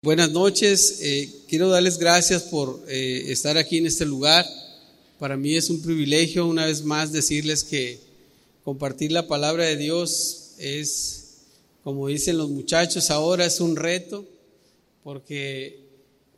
[0.00, 4.46] Buenas noches, eh, quiero darles gracias por eh, estar aquí en este lugar.
[5.18, 7.98] Para mí es un privilegio una vez más decirles que
[8.62, 11.38] compartir la palabra de Dios es,
[11.82, 14.24] como dicen los muchachos ahora, es un reto
[15.02, 15.80] porque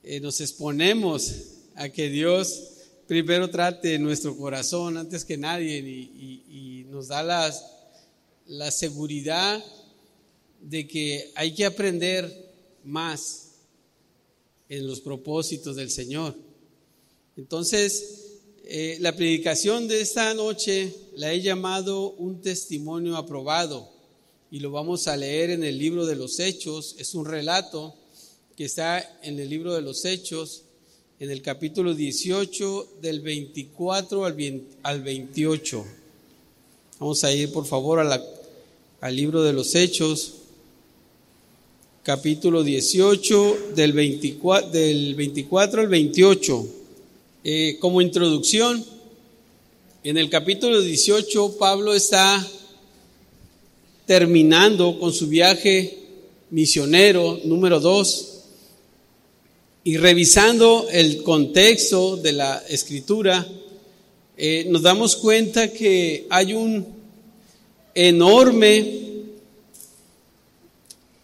[0.05, 1.35] eh, nos exponemos
[1.75, 2.63] a que Dios
[3.07, 7.23] primero trate nuestro corazón antes que nadie y, nos da
[8.47, 9.63] la seguridad
[10.63, 12.51] de que hay que aprender
[12.83, 13.50] más
[14.71, 16.35] en los propósitos del Señor.
[17.37, 23.91] Entonces, eh, la predicación de esta noche la he llamado un testimonio aprobado
[24.51, 26.95] y lo vamos a leer en el libro de los Hechos.
[26.99, 27.95] Es un relato
[28.57, 30.63] que está en el libro de los Hechos,
[31.19, 35.87] en el capítulo 18, del 24 al 28.
[37.01, 40.40] Vamos a ir, por favor, al libro de los Hechos
[42.13, 46.67] capítulo 18, del 24, del 24 al 28.
[47.45, 48.85] Eh, como introducción,
[50.03, 52.45] en el capítulo 18 Pablo está
[54.07, 55.99] terminando con su viaje
[56.51, 58.39] misionero número 2
[59.85, 63.47] y revisando el contexto de la escritura,
[64.37, 66.89] eh, nos damos cuenta que hay un
[67.95, 69.10] enorme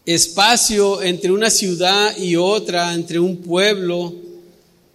[0.07, 4.15] espacio entre una ciudad y otra, entre un pueblo,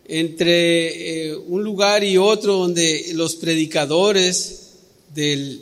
[0.06, 4.70] entre eh, un lugar y otro donde los predicadores
[5.14, 5.62] del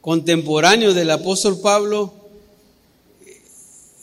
[0.00, 2.12] contemporáneo del apóstol Pablo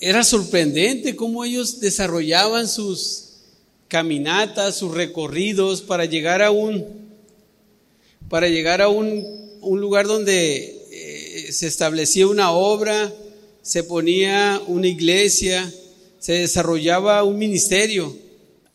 [0.02, 3.30] era sorprendente cómo ellos desarrollaban sus
[3.88, 7.04] caminatas, sus recorridos para llegar a un
[8.28, 9.26] para llegar a un,
[9.62, 13.14] un lugar donde eh, se establecía una obra,
[13.64, 15.74] se ponía una iglesia,
[16.20, 18.16] se desarrollaba un ministerio.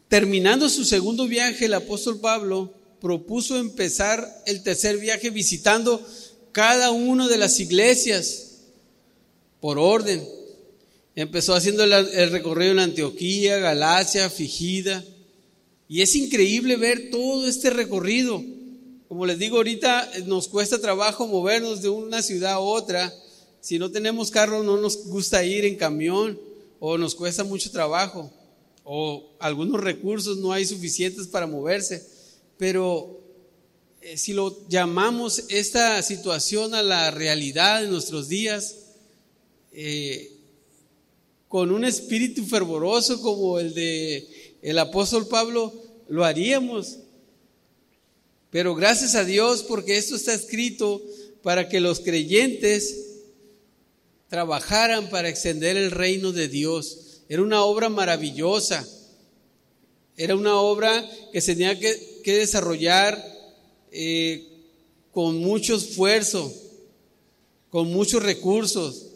[0.08, 6.04] Terminando su segundo viaje, el apóstol Pablo propuso empezar el tercer viaje visitando
[6.52, 8.62] cada una de las iglesias
[9.60, 10.26] por orden.
[11.14, 15.04] Empezó haciendo el, recorrido en Antioquía, Galacia, Figida.
[15.86, 18.42] Y es increíble ver todo este recorrido.
[19.06, 23.12] Como les digo, ahorita nos cuesta trabajo movernos de una ciudad a otra
[23.60, 26.38] si no tenemos carro, no nos gusta ir en camión
[26.80, 28.32] o nos cuesta mucho trabajo
[28.90, 32.06] o algunos recursos no hay suficientes para moverse.
[32.56, 33.20] Pero
[34.00, 38.76] eh, si lo llamamos esta situación a la realidad de nuestros días,
[39.72, 40.32] eh,
[41.48, 45.70] con un espíritu fervoroso como el de el apóstol Pablo,
[46.08, 47.00] lo haríamos.
[48.50, 51.02] Pero gracias a Dios porque esto está escrito
[51.42, 53.07] para que los creyentes
[54.28, 57.22] trabajaran para extender el reino de Dios.
[57.28, 58.86] Era una obra maravillosa.
[60.16, 63.22] Era una obra que se tenía que, desarrollar
[63.90, 64.46] eh,
[65.12, 66.52] con mucho esfuerzo,
[67.70, 69.06] con muchos recursos.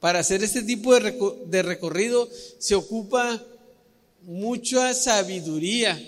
[0.00, 1.14] Para hacer este tipo de,
[1.46, 2.28] de recorrido
[2.58, 3.44] se ocupa
[4.22, 6.00] mucha sabiduría.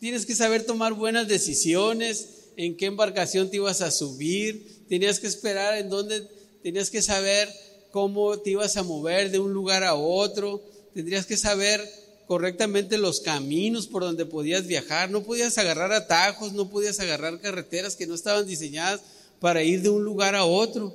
[0.00, 5.26] Tienes que saber tomar buenas decisiones, en qué embarcación te ibas a subir, tenías que
[5.26, 6.26] esperar en dónde
[6.66, 7.48] tenías que saber
[7.92, 10.60] cómo te ibas a mover de un lugar a otro,
[10.94, 11.80] tendrías que saber
[12.26, 17.94] correctamente los caminos por donde podías viajar, no podías agarrar atajos, no podías agarrar carreteras
[17.94, 19.00] que no estaban diseñadas
[19.38, 20.92] para ir de un lugar a otro.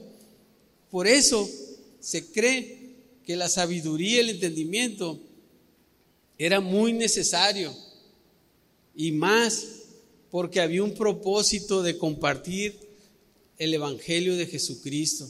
[0.89, 1.49] Por eso
[2.01, 5.21] se cree que la sabiduría y el entendimiento
[6.37, 7.73] era muy necesario
[8.93, 9.67] y más
[10.31, 12.77] porque había un propósito de compartir
[13.57, 15.29] el Evangelio de Jesucristo.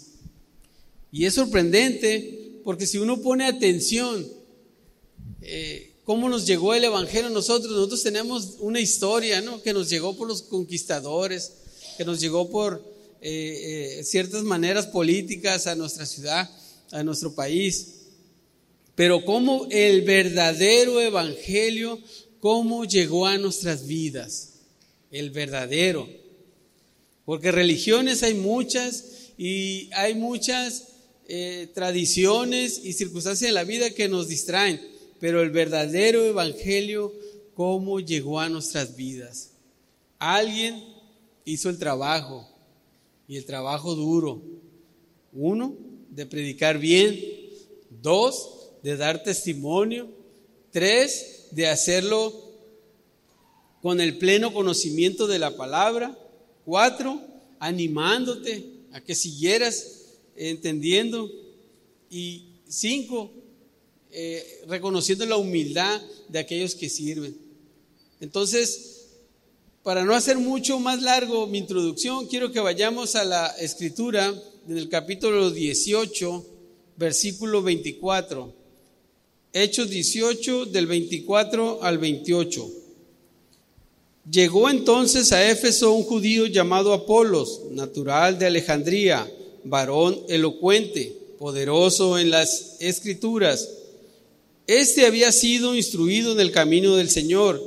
[1.11, 4.25] Y es sorprendente porque si uno pone atención,
[5.41, 9.61] eh, cómo nos llegó el Evangelio a nosotros, nosotros tenemos una historia, ¿no?
[9.61, 11.53] Que nos llegó por los conquistadores,
[11.97, 12.83] que nos llegó por
[13.21, 16.49] eh, eh, ciertas maneras políticas a nuestra ciudad,
[16.91, 17.87] a nuestro país.
[18.95, 21.99] Pero cómo el verdadero Evangelio,
[22.39, 24.53] cómo llegó a nuestras vidas,
[25.11, 26.07] el verdadero.
[27.25, 29.05] Porque religiones hay muchas
[29.37, 30.90] y hay muchas
[31.33, 34.81] eh, tradiciones y circunstancias en la vida que nos distraen,
[35.17, 37.13] pero el verdadero evangelio,
[37.53, 39.51] cómo llegó a nuestras vidas.
[40.19, 40.83] Alguien
[41.45, 42.45] hizo el trabajo
[43.29, 44.41] y el trabajo duro.
[45.31, 45.77] Uno,
[46.09, 47.17] de predicar bien.
[48.01, 50.09] Dos, de dar testimonio.
[50.69, 52.33] Tres, de hacerlo
[53.81, 56.19] con el pleno conocimiento de la palabra.
[56.65, 57.21] Cuatro,
[57.57, 60.00] animándote a que siguieras
[60.49, 61.29] entendiendo.
[62.09, 63.31] Y cinco,
[64.11, 67.37] eh, reconociendo la humildad de aquellos que sirven.
[68.19, 69.07] Entonces,
[69.83, 74.33] para no hacer mucho más largo mi introducción, quiero que vayamos a la escritura
[74.67, 76.45] en el capítulo 18,
[76.97, 78.53] versículo 24.
[79.53, 82.69] Hechos 18 del 24 al 28.
[84.29, 89.29] Llegó entonces a Éfeso un judío llamado Apolos, natural de Alejandría,
[89.63, 93.69] varón elocuente, poderoso en las escrituras.
[94.67, 97.61] Este había sido instruido en el camino del Señor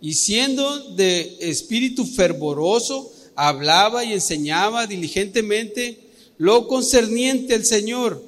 [0.00, 5.98] y siendo de espíritu fervoroso, hablaba y enseñaba diligentemente
[6.38, 8.22] lo concerniente al Señor,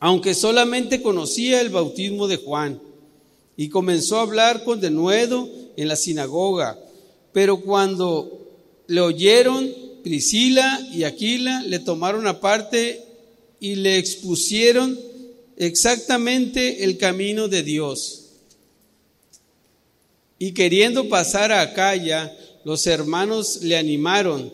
[0.00, 2.80] aunque solamente conocía el bautismo de Juan.
[3.56, 6.76] Y comenzó a hablar con denuedo en la sinagoga.
[7.32, 8.44] Pero cuando
[8.88, 9.72] le oyeron,
[10.04, 13.02] Priscila y Aquila le tomaron aparte
[13.58, 14.96] y le expusieron
[15.56, 18.26] exactamente el camino de Dios.
[20.38, 24.52] Y queriendo pasar a Acaya, los hermanos le animaron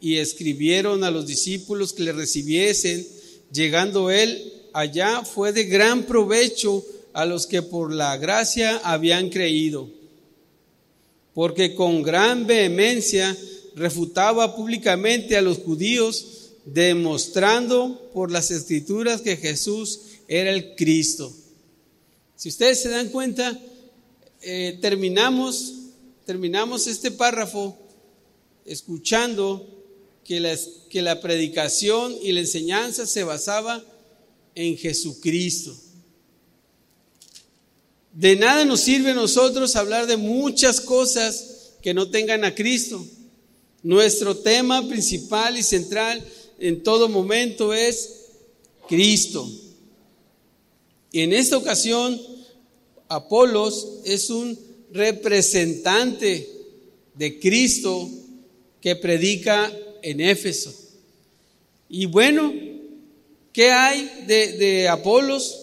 [0.00, 3.06] y escribieron a los discípulos que le recibiesen.
[3.52, 6.82] Llegando él allá, fue de gran provecho
[7.12, 9.88] a los que por la gracia habían creído
[11.34, 13.36] porque con gran vehemencia
[13.74, 21.32] refutaba públicamente a los judíos, demostrando por las escrituras que Jesús era el Cristo.
[22.36, 23.58] Si ustedes se dan cuenta,
[24.42, 25.74] eh, terminamos,
[26.24, 27.76] terminamos este párrafo
[28.64, 29.68] escuchando
[30.24, 33.84] que que la predicación y la enseñanza se basaba
[34.54, 35.76] en Jesucristo.
[38.12, 43.04] De nada nos sirve a nosotros hablar de muchas cosas que no tengan a Cristo.
[43.84, 46.26] Nuestro tema principal y central
[46.58, 48.30] en todo momento es
[48.88, 49.46] Cristo.
[51.12, 52.18] Y en esta ocasión,
[53.08, 54.58] Apolos es un
[54.90, 56.48] representante
[57.14, 58.08] de Cristo
[58.80, 59.70] que predica
[60.00, 60.74] en Éfeso.
[61.90, 62.54] Y bueno,
[63.52, 65.60] ¿qué hay de, Apolos?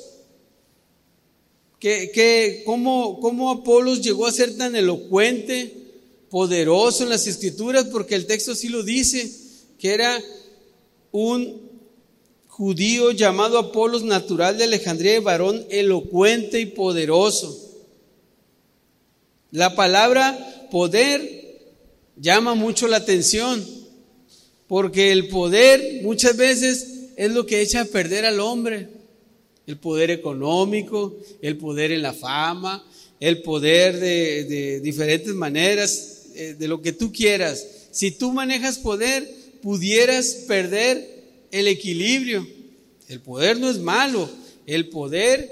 [1.79, 5.80] que, cómo, cómo Apolos llegó a ser tan elocuente,
[6.31, 9.31] poderoso en las escrituras, porque el texto sí lo dice,
[9.77, 10.19] que era
[11.11, 11.69] un
[12.47, 17.55] judío llamado Apolos, natural de Alejandría, varón elocuente y poderoso.
[19.51, 21.69] La palabra poder
[22.15, 23.63] llama mucho la atención,
[24.67, 26.87] porque el poder muchas veces
[27.17, 28.87] es lo que echa a perder al hombre
[29.67, 32.85] el poder económico, el poder en la fama,
[33.19, 37.65] el poder de, diferentes maneras, eh, de lo que tú quieras.
[37.91, 39.29] Si tú manejas poder,
[39.61, 42.47] pudieras perder el equilibrio.
[43.07, 44.29] El poder no es malo,
[44.65, 45.51] el poder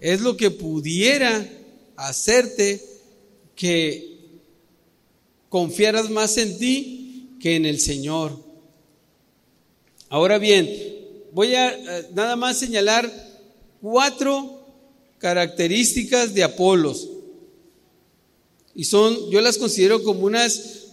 [0.00, 1.46] es lo que pudiera
[1.96, 2.80] hacerte
[3.54, 4.16] que
[5.48, 8.38] confiaras más en ti que en el Señor.
[10.08, 10.68] Ahora bien,
[11.32, 13.10] voy a eh, nada más señalar
[13.80, 14.66] cuatro
[15.18, 17.08] características de Apolos.
[18.80, 20.86] Y son, yo las considero como unas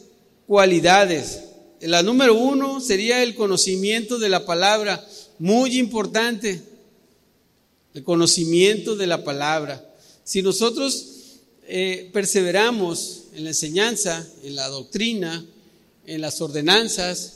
[0.45, 1.39] cualidades.
[1.79, 5.07] La número uno sería el conocimiento de la palabra,
[5.39, 6.61] muy importante,
[7.93, 9.89] el conocimiento de la palabra.
[10.25, 15.45] Si nosotros eh, perseveramos en la enseñanza, en la doctrina,
[16.05, 17.35] en las ordenanzas,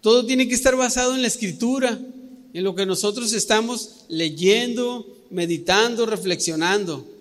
[0.00, 1.98] todo tiene que estar basado en la escritura
[2.54, 7.17] en lo que nosotros estamos leyendo, meditando, reflexionando.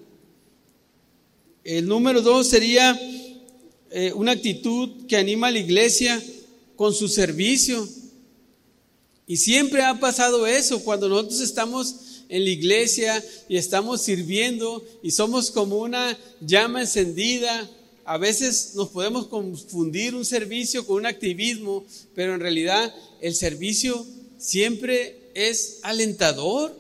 [1.68, 2.98] El número dos sería
[3.92, 6.24] eh, una actitud que anima a la iglesia
[6.78, 7.86] con su servicio.
[9.26, 15.12] Y siempre ha pasado eso cuando nosotros estamos en la iglesia y estamos sirviendo y
[15.12, 17.70] somos como una llama encendida.
[18.06, 21.84] A veces nos podemos confundir un servicio con un activismo,
[22.16, 24.08] pero en realidad el servicio
[24.38, 26.74] siempre es alentador.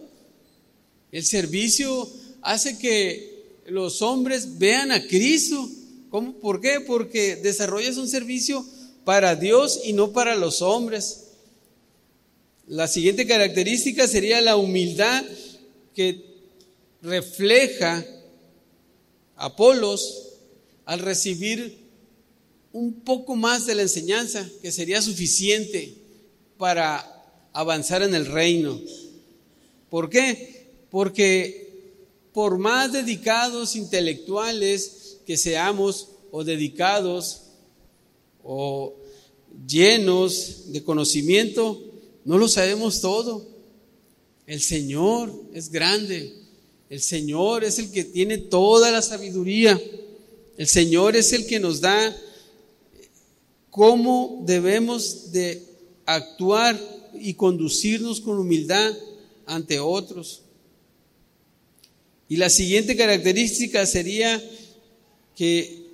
[1.12, 2.10] El servicio
[2.42, 3.37] hace que
[3.68, 5.70] los hombres vean a Cristo.
[6.10, 6.34] ¿Cómo?
[6.34, 6.80] ¿Por qué?
[6.80, 8.66] Porque desarrollas un servicio
[9.04, 11.26] para Dios y no para los hombres.
[12.68, 15.24] La siguiente característica sería la humildad
[15.94, 16.26] que
[17.02, 18.06] refleja
[19.36, 20.34] Apolos
[20.86, 21.78] al recibir
[22.72, 25.94] un poco más de la enseñanza que sería suficiente
[26.58, 27.06] para
[27.54, 28.82] avanzar en el reino.
[29.90, 30.68] ¿Por qué?
[30.90, 31.67] Porque
[32.38, 37.46] por más dedicados intelectuales que seamos o dedicados
[38.44, 38.94] o
[39.68, 41.82] llenos de conocimiento,
[42.26, 43.44] no lo sabemos todo.
[44.46, 46.32] El Señor es grande
[46.92, 49.82] El Señor es el que tiene toda la sabiduría.
[50.58, 52.16] El Señor es el que nos da
[53.72, 55.64] cómo debemos de
[56.06, 56.80] actuar
[57.20, 58.94] y conducirnos con humildad
[59.48, 60.44] ante otros.
[62.30, 64.44] Y la siguiente característica sería
[65.36, 65.88] que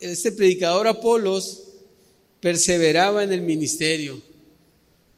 [0.00, 1.62] este predicador Apolos
[2.40, 4.20] perseveraba en el ministerio,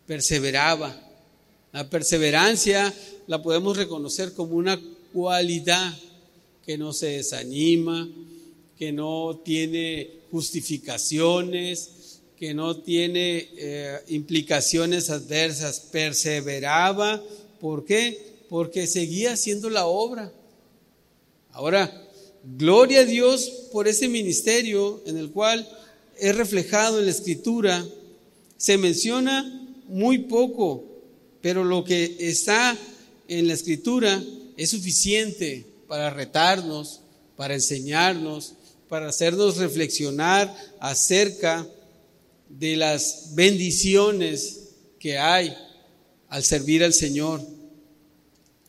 [0.07, 0.99] perseveraba.
[1.73, 2.93] La perseverancia
[3.27, 4.81] la podemos reconocer como una
[5.13, 5.97] cualidad
[6.65, 8.09] que no se desanima,
[8.79, 15.81] que no tiene justificaciones, que no tiene eh, implicaciones adversas.
[15.81, 17.23] Perseveraba,
[17.61, 18.32] ¿por qué?
[18.53, 20.31] Porque seguía haciendo la obra.
[21.53, 21.91] Ahora,
[22.45, 25.67] gloria a Dios por ese ministerio en el cual
[26.19, 27.83] es reflejado en la escritura.
[28.59, 29.43] Se menciona
[29.89, 30.85] muy poco,
[31.41, 32.77] pero lo que está
[33.27, 34.23] en la escritura
[34.59, 37.01] es suficiente para retarnos,
[37.37, 38.53] para enseñarnos,
[38.87, 41.67] para hacernos reflexionar acerca
[42.51, 45.57] de las bendiciones que hay
[46.29, 47.41] al servir al Señor.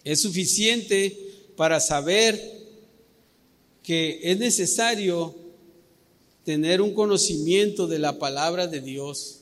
[0.04, 1.18] Es suficiente
[1.56, 2.40] para saber
[3.84, 5.36] que es necesario
[6.44, 9.40] tener un conocimiento de la palabra de Dios.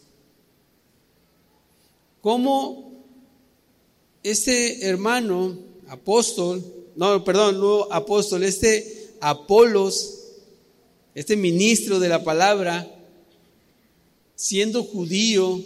[2.21, 2.91] Como
[4.23, 6.63] este hermano, apóstol,
[6.95, 10.17] no, perdón, no apóstol, este Apolos,
[11.13, 12.89] este ministro de la palabra,
[14.35, 15.61] siendo judío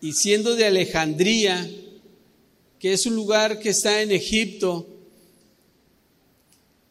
[0.00, 1.70] y siendo de Alejandría,
[2.84, 4.86] que es un lugar que está en Egipto,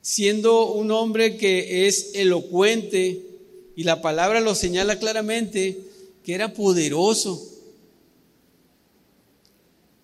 [0.02, 3.22] siendo un hombre que es elocuente,
[3.76, 5.78] y la palabra lo señala claramente,
[6.24, 7.48] que era poderoso.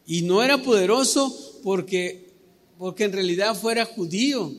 [0.05, 2.33] Y no era poderoso porque,
[2.77, 4.53] porque en realidad fuera judío.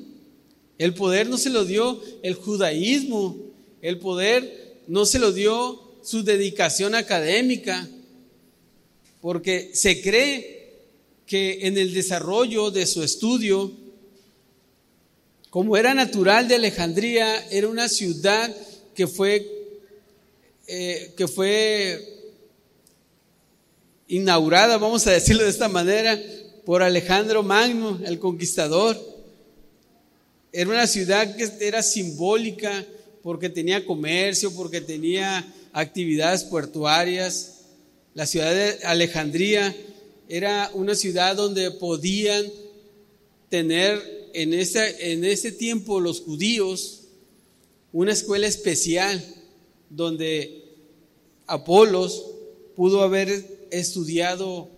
[0.78, 3.36] El poder no se lo dio el judaísmo,
[3.82, 7.88] el poder no se lo dio su dedicación académica,
[9.20, 10.59] porque se cree
[11.30, 13.70] que en el desarrollo de su estudio,
[15.48, 18.52] como era natural de Alejandría, era una ciudad
[18.96, 19.46] que fue,
[20.66, 22.34] eh, que fue
[24.08, 26.20] inaugurada, vamos a decirlo de esta manera,
[26.64, 29.00] por Alejandro Magno, el conquistador.
[30.50, 32.84] Era una ciudad que era simbólica
[33.22, 37.58] porque tenía comercio, porque tenía actividades portuarias.
[38.14, 39.72] La ciudad de Alejandría
[40.30, 42.46] era una ciudad donde podían
[43.48, 47.00] tener en ese, en ese tiempo los judíos
[47.92, 49.22] una escuela especial
[49.88, 50.64] donde
[51.48, 52.26] Apolos
[52.76, 54.70] pudo haber estudiado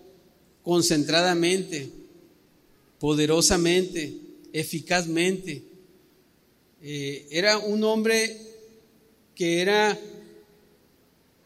[0.63, 1.89] concentradamente,
[2.99, 4.17] poderosamente,
[4.53, 5.61] eficazmente.
[6.81, 8.35] Eh, era un hombre
[9.35, 9.99] que era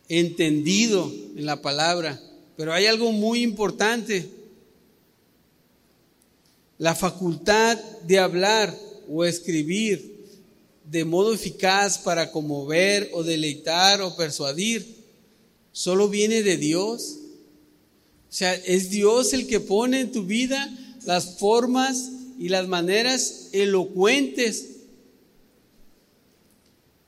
[0.08, 2.22] entendido en la palabra,
[2.58, 4.28] pero hay algo muy importante.
[6.80, 8.76] La facultad de hablar
[9.08, 10.18] o escribir
[10.84, 14.86] de modo eficaz para conmover o deleitar o persuadir
[15.72, 17.20] solo viene de Dios.
[18.28, 23.50] O sea, es Dios el que pone en tu vida las formas y las maneras
[23.52, 24.70] elocuentes.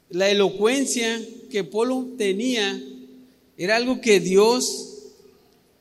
[0.10, 2.84] La elocuencia que Polo tenía
[3.58, 4.89] era algo que Dios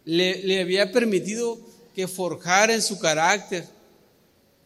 [0.09, 1.61] le, había permitido
[1.95, 3.69] que forjara en su carácter.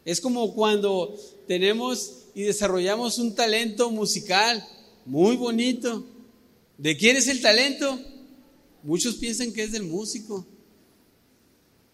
[0.05, 1.19] Es como cuando
[1.49, 4.65] tenemos y desarrollamos un talento musical
[5.05, 6.05] muy bonito.
[6.79, 7.99] ¿De quién es el talento?
[8.85, 10.47] Muchos piensan que es del músico.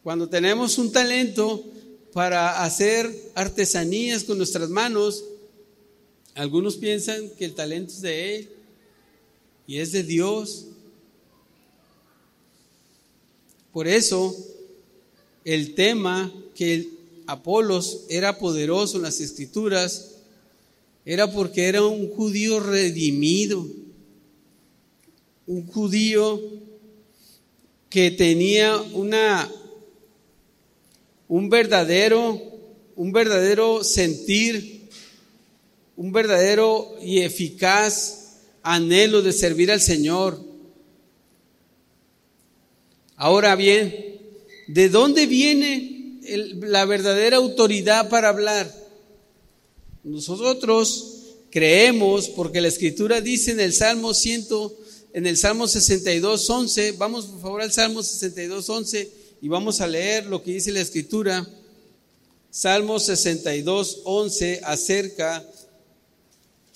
[0.02, 1.64] Cuando tenemos un talento
[2.12, 5.24] para hacer artesanías con nuestras manos,
[6.34, 8.48] algunos piensan que el talento es de Él
[9.66, 10.66] y es de Dios.
[13.78, 14.36] Por eso,
[15.44, 16.88] el tema que
[17.28, 20.16] Apolos era poderoso en las escrituras
[21.04, 23.64] era porque era un judío redimido,
[25.46, 26.42] un judío
[27.88, 29.48] que tenía una
[31.28, 32.42] un verdadero,
[32.96, 34.88] un verdadero sentir,
[35.96, 40.47] un verdadero y eficaz anhelo de servir al Señor.
[43.20, 44.16] Ahora bien,
[44.68, 46.20] ¿de dónde viene
[46.60, 48.72] la verdadera autoridad para hablar?
[50.04, 54.46] Nosotros creemos, porque la Escritura dice en el Salmo 100,
[55.14, 59.10] en el Salmo 62, 11, vamos por favor al Salmo 62, 11,
[59.42, 61.44] y vamos a leer lo que dice la escritura.
[62.52, 65.44] Salmo 62, 11 acerca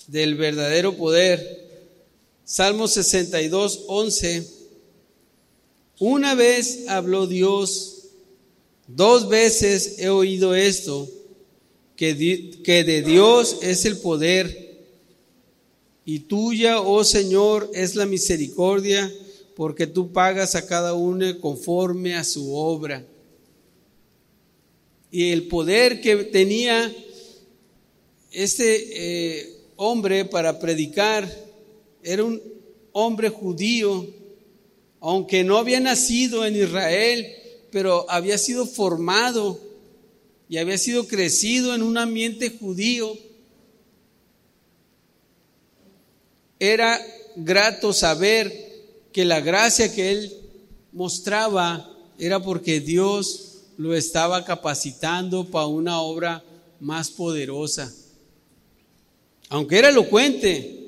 [0.07, 1.69] del verdadero poder.
[2.43, 4.52] Salmo 62, 11.
[6.05, 8.09] Una vez habló Dios,
[8.87, 11.07] dos veces he oído esto,
[11.95, 14.83] que, de Dios es el poder
[16.03, 19.09] y tuya, oh Señor, es la misericordia,
[19.55, 23.05] porque tú pagas a cada uno conforme a su obra.
[25.09, 26.93] Y el poder que tenía
[28.29, 31.33] este eh, hombre para predicar
[32.03, 32.41] era un
[32.91, 34.21] hombre judío,
[35.03, 37.27] aunque no había nacido en Israel,
[37.71, 39.59] pero había sido formado
[40.49, 43.15] y había sido crecido en un ambiente judío
[46.57, 46.97] era
[47.35, 48.53] grato saber
[49.11, 50.33] que la gracia que él
[50.93, 56.41] mostraba era porque Dios lo estaba capacitando para una obra
[56.79, 57.93] más poderosa.
[59.49, 60.87] Aunque era elocuente,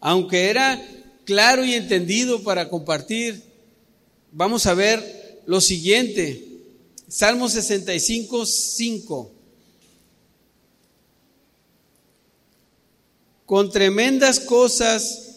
[0.00, 0.82] aunque era
[1.24, 3.42] claro y entendido para compartir,
[4.32, 6.46] vamos a ver lo siguiente.
[7.08, 9.30] Salmo 65, 5.
[13.46, 15.32] Con tremendas cosas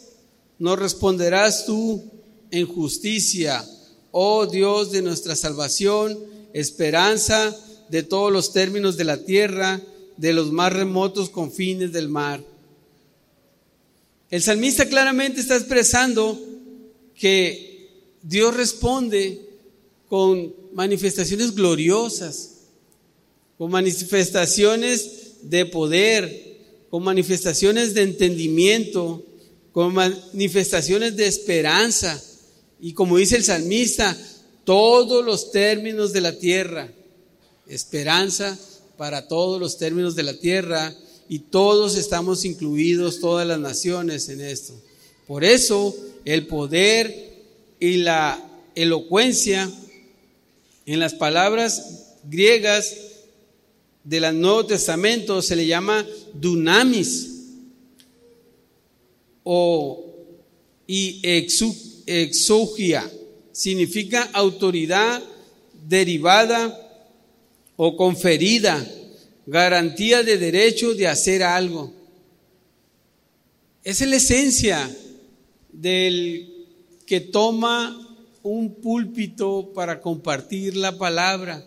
[0.57, 2.03] nos responderás tú
[2.51, 3.65] en justicia,
[4.11, 6.17] oh Dios de nuestra salvación,
[6.53, 7.53] esperanza
[7.89, 9.81] de todos los términos de la tierra,
[10.15, 12.41] de los más remotos confines del mar.
[14.29, 16.39] El salmista claramente está expresando
[17.15, 17.89] que
[18.23, 19.41] Dios responde
[20.07, 22.51] con manifestaciones gloriosas,
[23.57, 26.57] con manifestaciones de poder,
[26.89, 29.23] con manifestaciones de entendimiento,
[29.71, 32.21] con manifestaciones de esperanza.
[32.79, 34.17] Y como dice el salmista,
[34.63, 36.91] todos los términos de la tierra,
[37.67, 38.57] esperanza
[38.97, 40.95] para todos los términos de la tierra,
[41.27, 44.73] y todos estamos incluidos, todas las naciones en esto.
[45.27, 47.33] Por eso el poder
[47.79, 48.41] y la
[48.75, 49.71] elocuencia
[50.85, 52.95] en las palabras griegas
[54.03, 57.31] del Nuevo Testamento se le llama dunamis
[59.43, 60.05] o
[60.87, 61.21] y
[62.05, 63.09] exugia.
[63.51, 65.23] Significa autoridad
[65.87, 66.81] derivada
[67.77, 68.85] o conferida,
[69.45, 71.93] garantía de derecho de hacer algo.
[73.83, 74.97] Esa es la esencia
[75.71, 76.51] del
[77.05, 78.01] que toma
[78.41, 81.63] un púlpito para compartir la palabra.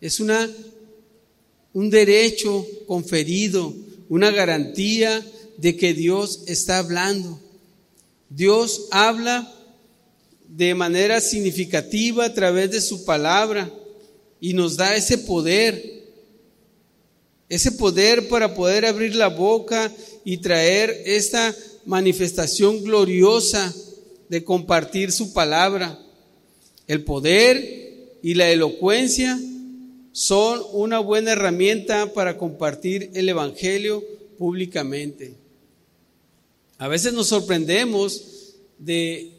[0.00, 0.48] Es una
[1.72, 3.74] un derecho conferido,
[4.08, 5.24] una garantía
[5.58, 7.40] de que Dios está hablando.
[8.30, 9.54] Dios habla
[10.48, 13.72] de manera significativa a través de su palabra
[14.40, 15.97] y nos da ese poder,
[17.48, 19.92] ese poder para poder abrir la boca
[20.24, 21.54] y traer esta
[21.86, 23.74] manifestación gloriosa
[24.28, 25.98] de compartir su palabra.
[26.86, 29.38] El poder y la elocuencia
[30.12, 34.04] son una buena herramienta para compartir el Evangelio
[34.36, 35.34] públicamente.
[36.76, 39.32] A veces nos sorprendemos de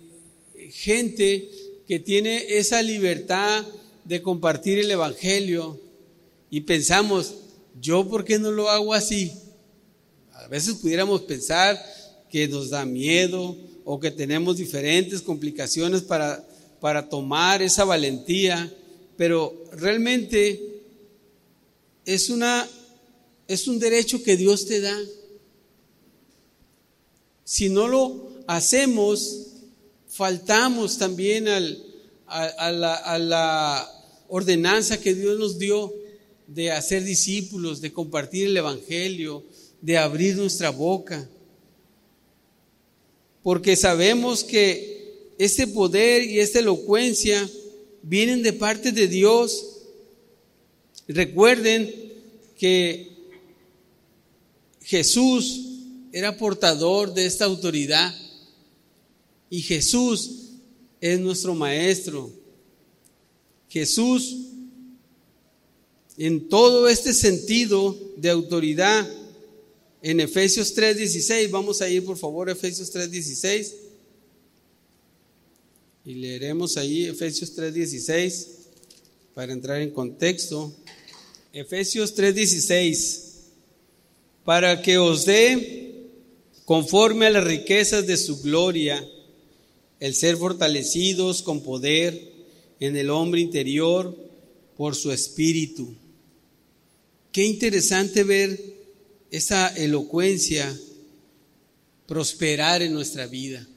[0.71, 1.49] gente
[1.87, 3.65] que tiene esa libertad
[4.05, 5.79] de compartir el Evangelio
[6.49, 7.35] y pensamos,
[7.81, 9.31] ¿yo por qué no lo hago así?
[10.33, 11.77] A veces pudiéramos pensar
[12.29, 16.45] que nos da miedo o que tenemos diferentes complicaciones para,
[16.79, 18.71] para tomar esa valentía,
[19.17, 20.81] pero realmente
[22.05, 22.67] es, una,
[23.47, 24.97] es un derecho que Dios te da.
[27.43, 29.47] Si no lo hacemos,
[30.07, 31.83] faltamos también al,
[32.27, 33.91] a, a la
[34.27, 35.98] ordenanza que Dios nos dio
[36.53, 39.43] de hacer discípulos, de compartir el Evangelio,
[39.81, 41.29] de abrir nuestra boca.
[43.43, 47.49] Porque sabemos que este poder y esta elocuencia
[48.03, 49.79] vienen de parte de Dios
[51.09, 51.91] Recuerden
[52.55, 53.09] que
[54.83, 55.59] Jesús
[56.11, 58.13] era portador de esta autoridad
[59.49, 60.51] y Jesús
[61.01, 62.31] es nuestro maestro.
[63.69, 64.48] Jesús,
[66.19, 69.09] en todo este sentido de autoridad,
[70.01, 73.73] en Efesios 3:16, vamos a ir por favor a Efesios 3:16
[76.03, 78.47] y leeremos ahí Efesios 3:16
[79.33, 80.73] para entrar en contexto.
[81.53, 83.21] Efesios 3:16,
[84.43, 86.09] para que os dé,
[86.65, 89.07] conforme a las riquezas de su gloria,
[90.01, 92.29] el ser fortalecidos con poder
[92.81, 94.13] en el hombre interior
[94.75, 95.95] por su espíritu.
[97.31, 98.59] Qué interesante ver
[99.29, 100.75] esa elocuencia
[102.07, 103.67] prosperar en nuestra vida.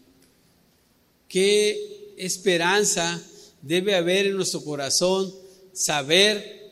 [1.29, 3.23] Qué esperanza
[3.61, 5.35] debe haber en nuestro corazón
[5.75, 6.63] saber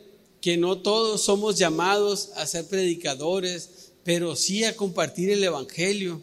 [0.40, 6.22] que no todos somos llamados a ser predicadores, pero sí a compartir el Evangelio,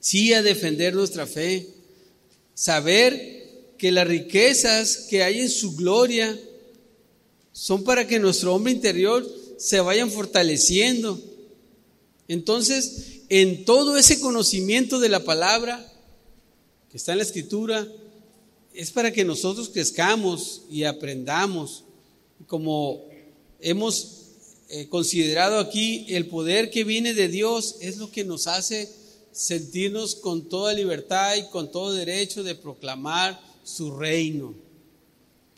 [0.00, 1.68] sí a defender nuestra fe,
[2.54, 6.36] saber que las riquezas que hay en su gloria
[7.52, 11.20] son para que nuestro hombre interior se vayan fortaleciendo.
[12.28, 15.88] Entonces, en todo ese conocimiento de la palabra
[16.90, 17.88] que está en la escritura,
[18.74, 21.84] es para que nosotros crezcamos y aprendamos.
[22.46, 23.04] Como
[23.60, 24.22] hemos
[24.68, 28.90] eh, considerado aquí, el poder que viene de Dios es lo que nos hace
[29.32, 34.54] sentirnos con toda libertad y con todo derecho de proclamar su reino,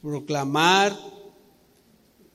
[0.00, 0.98] proclamar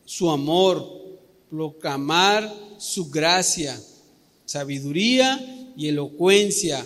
[0.06, 1.09] su amor,
[1.50, 3.80] proclamar su gracia,
[4.46, 6.86] sabiduría y elocuencia,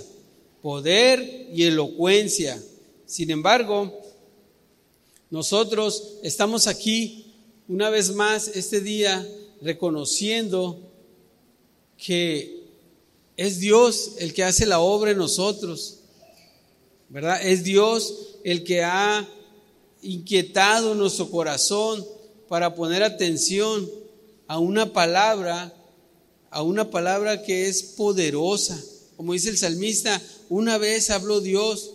[0.62, 2.62] poder y elocuencia.
[3.06, 3.92] Sin embargo,
[5.30, 7.34] nosotros estamos aquí
[7.68, 9.28] una vez más este día
[9.62, 10.80] reconociendo
[11.98, 12.64] que
[13.38, 16.00] es Dios el que hace la obra en nosotros,
[17.10, 17.46] ¿verdad?
[17.46, 19.28] Es Dios el que ha
[20.02, 22.06] inquietado nuestro corazón
[22.48, 23.90] para poner atención
[24.54, 25.74] a una palabra,
[26.52, 28.80] a una palabra que es poderosa.
[29.18, 31.90] Como dice el salmista, una vez habló Dios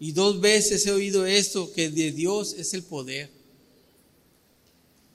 [0.00, 3.30] y dos veces he oído esto, que de Dios es el poder.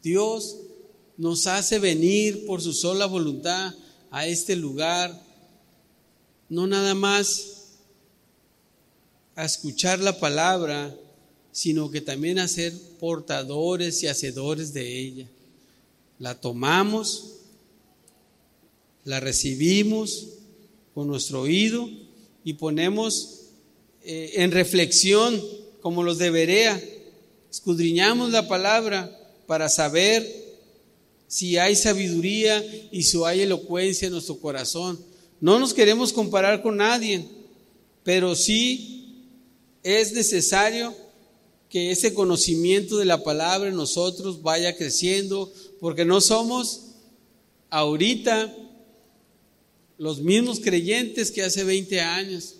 [0.01, 0.55] Dios
[1.17, 3.75] nos hace venir por su sola voluntad
[4.09, 5.21] a este lugar,
[6.47, 7.73] no nada más
[9.35, 10.95] a escuchar la palabra,
[11.51, 15.27] sino que también a ser portadores y hacedores de ella.
[16.19, 17.35] La tomamos,
[19.03, 20.29] la recibimos
[20.93, 21.89] con nuestro oído
[22.43, 23.41] y ponemos
[24.03, 25.41] eh, en reflexión
[25.81, 26.81] como los debería.
[27.51, 30.25] Escudriñamos la palabra para saber
[31.27, 34.99] si hay sabiduría y si hay elocuencia en nuestro corazón.
[35.39, 37.25] No nos queremos comparar con nadie,
[38.03, 39.23] pero sí
[39.83, 40.95] es necesario
[41.69, 46.95] que ese conocimiento de la palabra en nosotros vaya creciendo, porque no somos
[47.69, 48.53] ahorita
[49.97, 52.55] los mismos creyentes que hace 20 años.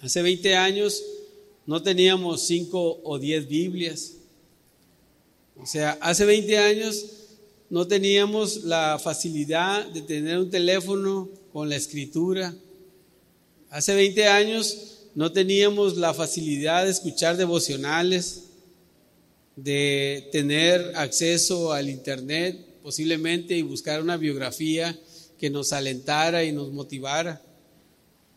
[0.00, 1.02] Hace 20 años
[1.66, 4.12] no teníamos 5 o 10 Biblias.
[5.56, 7.06] O sea, hace 20 años
[7.70, 12.54] no teníamos la facilidad de tener un teléfono con la escritura.
[13.70, 18.43] Hace 20 años no teníamos la facilidad de escuchar devocionales,
[19.56, 24.98] de tener acceso al Internet posiblemente y buscar una biografía
[25.38, 27.40] que nos alentara y nos motivara.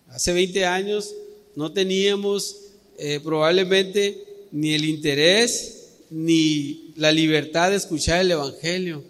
[0.07, 1.13] Hace 20 años
[1.55, 2.57] no teníamos
[2.97, 5.77] eh, probablemente ni el interés
[6.09, 9.03] ni la libertad de escuchar el Evangelio.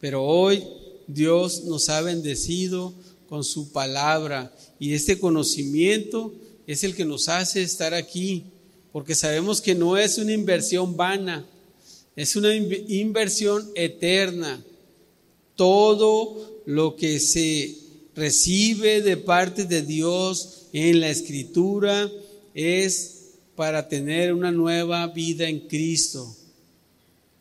[0.00, 0.64] Pero hoy
[1.06, 2.92] Dios nos ha bendecido
[3.28, 6.34] con su palabra y este conocimiento
[6.66, 8.44] es el que nos hace estar aquí,
[8.92, 11.46] porque sabemos que no es una inversión vana,
[12.16, 14.62] es una inversión eterna.
[15.54, 17.76] Todo lo que se
[18.14, 22.10] recibe de parte de Dios en la escritura
[22.54, 23.14] es
[23.54, 26.34] para tener una nueva vida en Cristo.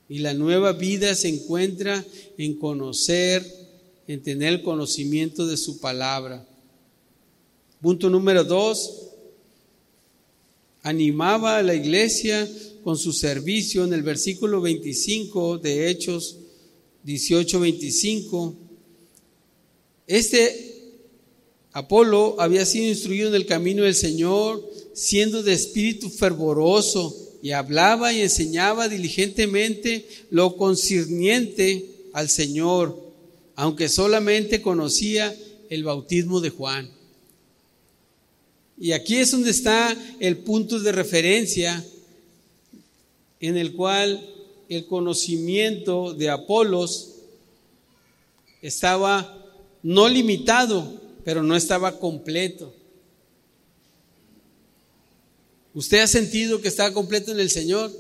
[0.10, 2.04] Y la nueva vida se encuentra
[2.38, 3.46] en conocer,
[4.08, 6.48] en tener el conocimiento de su palabra.
[7.82, 9.07] Punto número dos,
[10.88, 12.50] animaba a la iglesia
[12.82, 16.38] con su servicio en el versículo 25 de Hechos
[17.06, 18.56] 18-25.
[20.08, 20.76] Este
[21.74, 28.14] Apolo había sido instruido en el camino del Señor, siendo de espíritu fervoroso, y hablaba
[28.14, 32.98] y enseñaba diligentemente lo concerniente al Señor,
[33.56, 35.36] aunque solamente conocía
[35.70, 36.97] el bautismo de Juan.
[38.78, 41.84] Y aquí es donde está el punto de referencia
[43.40, 44.24] en el cual
[44.70, 47.14] el conocimiento de Apolos
[48.62, 49.46] estaba
[49.82, 52.74] no limitado, pero no estaba completo.
[55.74, 57.92] ¿Usted ha sentido que está completo en el Señor?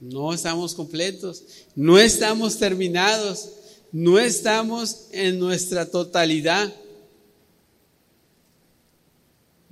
[0.00, 1.42] No estamos completos,
[1.74, 3.50] no estamos terminados,
[3.92, 6.74] no estamos en nuestra totalidad.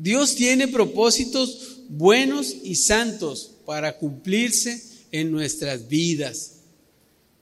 [0.05, 6.57] Dios tiene propósitos buenos y santos para cumplirse en nuestras vidas.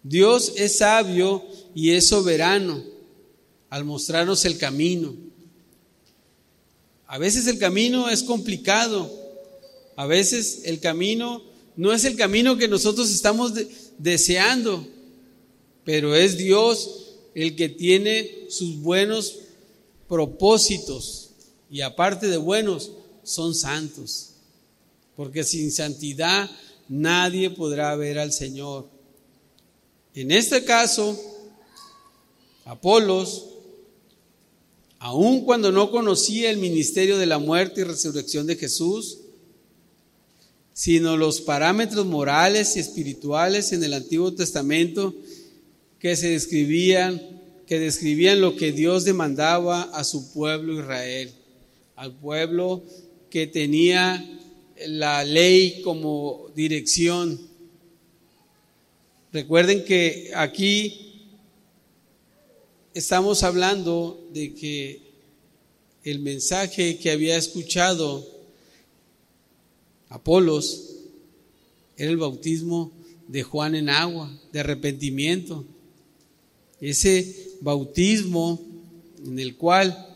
[0.04, 1.44] Dios es sabio
[1.74, 2.80] y es soberano
[3.68, 5.12] al mostrarnos el camino.
[7.08, 9.12] A veces el camino es complicado,
[9.96, 11.42] a veces el camino
[11.74, 13.54] no es el camino que nosotros estamos
[13.98, 14.86] deseando,
[15.82, 19.40] pero es Dios el que tiene sus buenos
[20.06, 21.21] propósitos
[21.72, 24.34] y aparte de buenos, son santos.
[25.16, 26.50] Porque sin santidad
[26.86, 28.88] nadie podrá ver al Señor.
[30.14, 31.18] En este caso,
[32.66, 33.48] Apolos,
[34.98, 39.20] aun cuando no conocía el ministerio de la muerte y resurrección de Jesús,
[40.74, 45.14] sino los parámetros morales y espirituales en el Antiguo Testamento
[45.98, 51.32] que se describían, que describían lo que Dios demandaba a su pueblo Israel,
[51.96, 52.82] al pueblo
[53.30, 54.24] que tenía
[54.86, 57.40] la ley como dirección.
[59.32, 61.28] Recuerden que aquí
[62.94, 65.00] estamos hablando de que
[66.04, 68.28] el mensaje que había escuchado
[70.08, 70.90] Apolos
[71.96, 72.92] era el bautismo
[73.28, 75.64] de Juan en agua, de arrepentimiento.
[76.80, 78.60] Ese bautismo
[79.24, 80.11] en el cual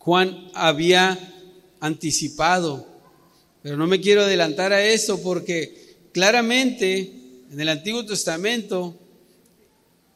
[0.00, 1.18] Juan había
[1.78, 2.86] anticipado.
[3.62, 7.12] Pero no me quiero adelantar a eso porque claramente
[7.52, 8.98] en el Antiguo Testamento,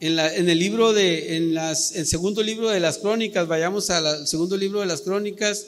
[0.01, 4.81] en, el libro de, en el segundo libro de las crónicas, vayamos al segundo libro
[4.81, 5.67] de las crónicas,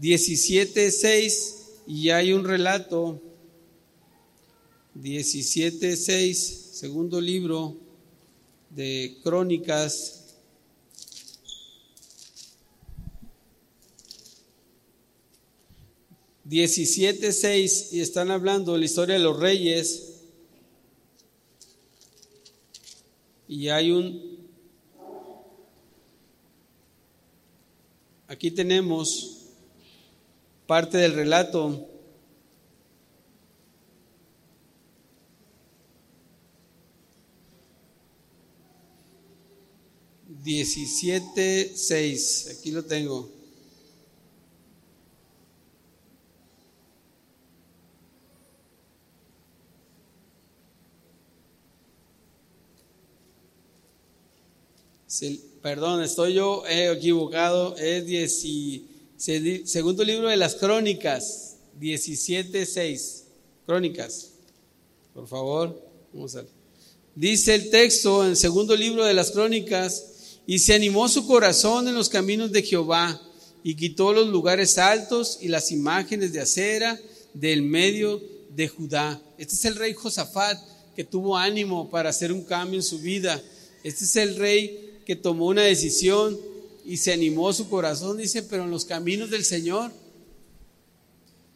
[0.00, 1.54] 17.6,
[1.86, 3.20] y hay un relato,
[4.98, 7.76] 17.6, segundo libro
[8.70, 10.19] de Crónicas.
[16.50, 20.14] Diecisiete seis y están hablando de la historia de los reyes
[23.46, 24.48] y hay un
[28.26, 29.46] aquí tenemos
[30.66, 31.86] parte del relato.
[40.26, 43.39] Diecisiete seis, aquí lo tengo.
[55.60, 58.44] Perdón, estoy yo equivocado, es 10
[59.64, 63.22] Segundo libro de las Crónicas, 17.6.
[63.66, 64.30] Crónicas.
[65.12, 66.44] Por favor, vamos a
[67.14, 71.88] Dice el texto en el segundo libro de las Crónicas, y se animó su corazón
[71.88, 73.20] en los caminos de Jehová,
[73.62, 76.98] y quitó los lugares altos y las imágenes de acera
[77.34, 78.22] del medio
[78.54, 79.20] de Judá.
[79.36, 80.58] Este es el rey Josafat
[80.94, 83.42] que tuvo ánimo para hacer un cambio en su vida.
[83.82, 86.38] Este es el rey que tomó una decisión
[86.86, 89.90] y se animó su corazón, dice, pero en los caminos del Señor,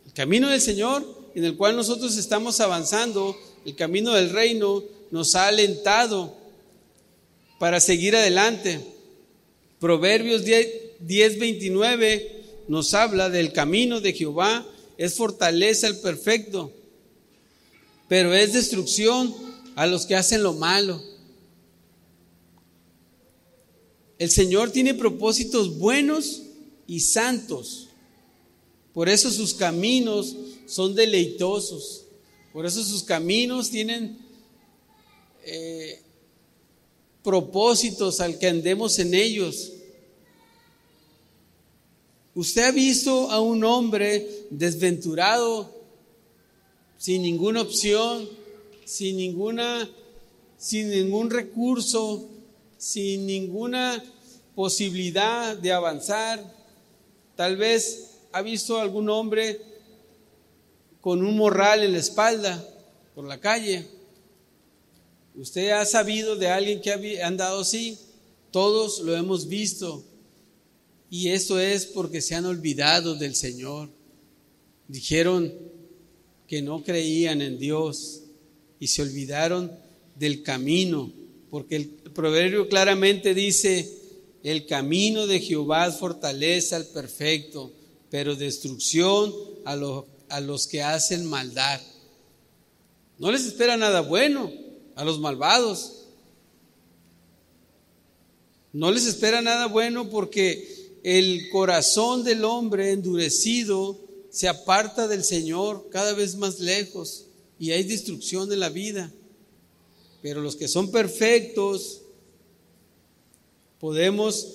[0.04, 5.36] el camino del Señor en el cual nosotros estamos avanzando, el camino del reino, nos
[5.36, 6.36] ha alentado
[7.60, 8.80] para seguir adelante.
[9.78, 14.66] Proverbios 10, 29 nos habla del camino de Jehová,
[14.98, 16.72] es fortaleza el perfecto,
[18.08, 19.32] pero es destrucción
[19.76, 21.13] a los que hacen lo malo.
[24.24, 26.44] El Señor tiene propósitos buenos
[26.86, 27.88] y santos.
[28.94, 30.34] Por eso sus caminos
[30.64, 32.06] son deleitosos.
[32.50, 34.16] Por eso sus caminos tienen
[35.44, 36.00] eh,
[37.22, 39.72] propósitos al que andemos en ellos.
[42.34, 45.70] Usted ha visto a un hombre desventurado,
[46.96, 48.26] sin ninguna opción,
[48.86, 49.86] sin ninguna,
[50.56, 52.26] sin ningún recurso,
[52.78, 54.02] sin ninguna
[54.54, 56.42] posibilidad de avanzar.
[57.36, 59.60] Tal vez ha visto algún hombre
[61.00, 62.66] con un morral en la espalda
[63.14, 63.86] por la calle.
[65.34, 67.98] Usted ha sabido de alguien que ha andado así.
[68.50, 70.04] Todos lo hemos visto.
[71.10, 73.90] Y eso es porque se han olvidado del Señor.
[74.88, 75.52] Dijeron
[76.46, 78.22] que no creían en Dios
[78.78, 79.72] y se olvidaron
[80.16, 81.10] del camino
[81.54, 83.88] porque el proverbio claramente dice,
[84.44, 87.72] el camino de Jehová es fortaleza al perfecto,
[88.10, 89.72] pero destrucción a,
[90.28, 91.80] a los que hacen maldad.
[93.18, 94.52] No les espera nada bueno
[94.96, 96.02] a los malvados.
[98.74, 103.98] No les espera nada bueno porque el corazón del hombre endurecido
[104.30, 107.26] se aparta del Señor cada vez más lejos
[107.58, 109.10] y hay destrucción en la vida.
[110.20, 112.02] Pero los que son perfectos,
[113.84, 114.48] podemos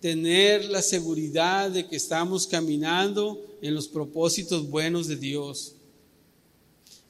[0.00, 5.74] tener la seguridad de que estamos caminando en los propósitos buenos de Dios.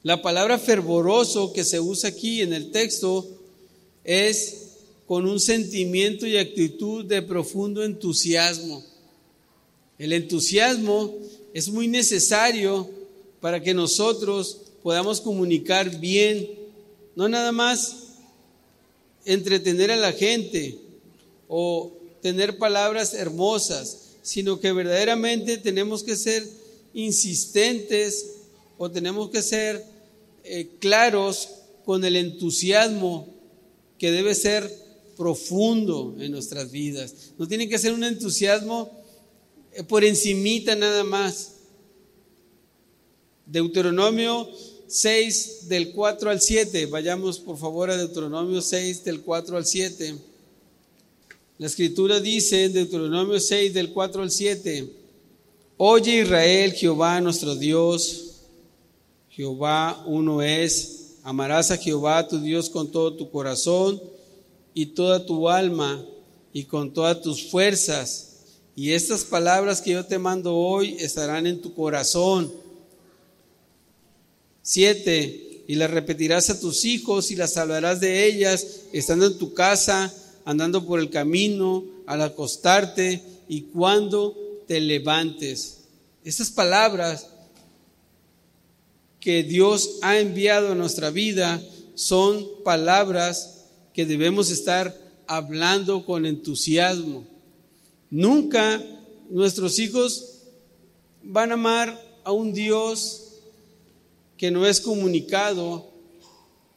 [0.02, 3.28] La palabra fervoroso que se usa aquí en el texto
[4.02, 8.82] es con un sentimiento y actitud de profundo entusiasmo.
[9.98, 11.16] El entusiasmo
[11.52, 12.88] es muy necesario
[13.42, 16.48] para que nosotros podamos comunicar bien,
[17.14, 18.14] no nada más
[19.26, 20.87] entretener a la gente
[21.48, 26.46] o tener palabras hermosas, sino que verdaderamente tenemos que ser
[26.92, 28.26] insistentes
[28.76, 29.84] o tenemos que ser
[30.44, 31.48] eh, claros
[31.84, 33.26] con el entusiasmo
[33.98, 34.70] que debe ser
[35.16, 37.32] profundo en nuestras vidas.
[37.38, 38.90] No tiene que ser un entusiasmo
[39.72, 41.54] eh, por encimita nada más.
[43.46, 44.48] Deuteronomio
[44.86, 46.86] 6 del 4 al 7.
[46.86, 50.14] Vayamos por favor a Deuteronomio 6 del 4 al 7.
[51.58, 54.92] La escritura dice en Deuteronomio 6 del 4 al 7,
[55.76, 58.42] Oye Israel, Jehová nuestro Dios,
[59.28, 64.00] Jehová uno es, amarás a Jehová tu Dios con todo tu corazón
[64.72, 66.00] y toda tu alma
[66.52, 68.36] y con todas tus fuerzas.
[68.76, 72.52] Y estas palabras que yo te mando hoy estarán en tu corazón.
[74.62, 79.54] Siete, y las repetirás a tus hijos y las hablarás de ellas estando en tu
[79.54, 80.14] casa
[80.48, 84.34] andando por el camino, al acostarte y cuando
[84.66, 85.80] te levantes.
[86.24, 87.28] Estas palabras
[89.20, 91.62] que Dios ha enviado a nuestra vida
[91.94, 97.26] son palabras que debemos estar hablando con entusiasmo.
[98.08, 98.82] Nunca
[99.28, 100.44] nuestros hijos
[101.22, 103.34] van a amar a un Dios
[104.38, 105.90] que no es comunicado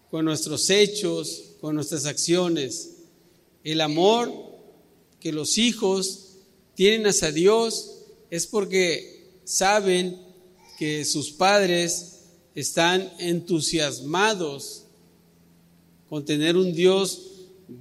[0.10, 2.91] con nuestros hechos, con nuestras acciones.
[3.64, 4.32] El amor
[5.20, 6.38] que los hijos
[6.76, 10.20] tienen hacia Dios es porque saben
[10.80, 12.22] que sus padres
[12.56, 14.86] están entusiasmados
[16.10, 17.32] con tener un Dios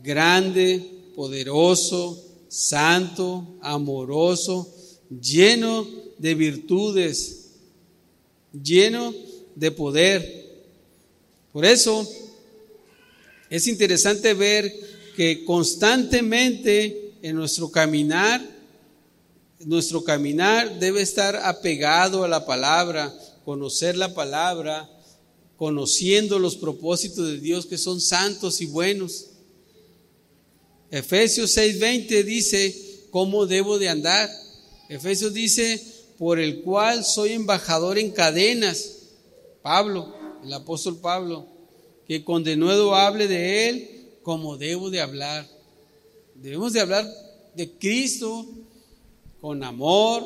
[0.03, 0.85] grande,
[1.17, 4.73] poderoso, santo, amoroso,
[5.21, 5.87] lleno
[6.19, 7.53] de virtudes,
[8.53, 9.15] lleno
[9.55, 10.63] de poder.
[11.53, 12.07] Por eso
[13.49, 18.41] es interesante ver que constantemente en nuestro caminar,
[19.61, 24.89] nuestro caminar debe estar apegado a la palabra, conocer la palabra,
[25.57, 29.27] conociendo los propósitos de Dios que son santos y buenos.
[30.91, 34.31] Efesios 6:20 dice, ¿cómo debo de andar?
[34.89, 35.81] Efesios dice,
[36.19, 38.97] por el cual soy embajador en cadenas.
[39.63, 41.47] Pablo, el apóstol Pablo,
[42.07, 45.47] que con denuedo hable de él como debo de hablar.
[46.35, 47.07] Debemos de hablar
[47.55, 48.47] de Cristo
[49.41, 50.25] con amor,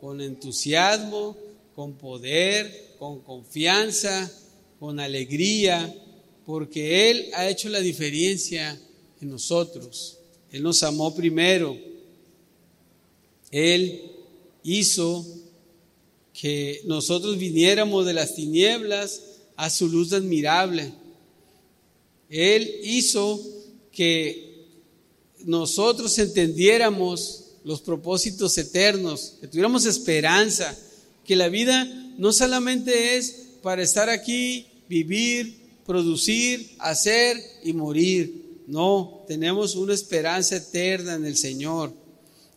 [0.00, 1.36] con entusiasmo,
[1.74, 4.30] con poder, con confianza,
[4.78, 5.94] con alegría,
[6.44, 8.78] porque Él ha hecho la diferencia
[9.20, 10.18] en nosotros.
[10.50, 11.76] Él nos amó primero.
[13.50, 14.02] Él
[14.62, 15.24] hizo
[16.32, 19.22] que nosotros viniéramos de las tinieblas
[19.56, 20.92] a su luz admirable.
[22.30, 23.44] Él hizo
[23.92, 24.68] que
[25.44, 30.76] nosotros entendiéramos los propósitos eternos, que tuviéramos esperanza,
[31.24, 31.84] que la vida
[32.16, 38.62] no solamente es para estar aquí, vivir, producir, hacer y morir.
[38.66, 41.92] No, tenemos una esperanza eterna en el Señor.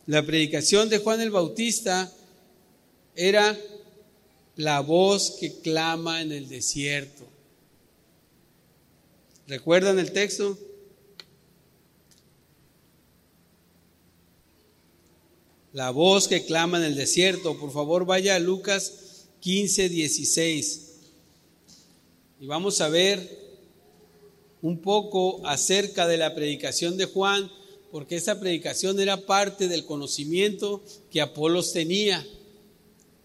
[0.06, 2.12] La predicación de Juan el Bautista
[3.16, 3.58] era
[4.56, 7.33] la voz que clama en el desierto.
[9.48, 10.58] ¿Recuerdan el texto?
[15.74, 17.60] La voz que clama en el desierto.
[17.60, 20.82] Por favor, vaya a Lucas 15, 16.
[22.40, 23.44] Y vamos a ver
[24.62, 27.52] un poco acerca de la predicación de Juan,
[27.92, 32.26] porque esa predicación era parte del conocimiento que Apolos tenía.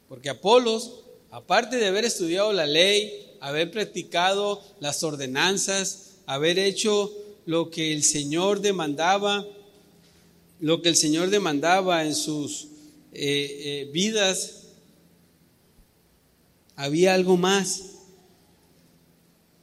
[0.09, 7.11] Porque Apolos, aparte de haber estudiado la ley, haber practicado las ordenanzas, haber hecho
[7.47, 9.47] lo que el Señor demandaba,
[10.61, 12.65] lo que el Señor demandaba en sus
[13.15, 13.17] eh,
[13.85, 14.65] eh, vidas,
[16.77, 17.83] había algo más.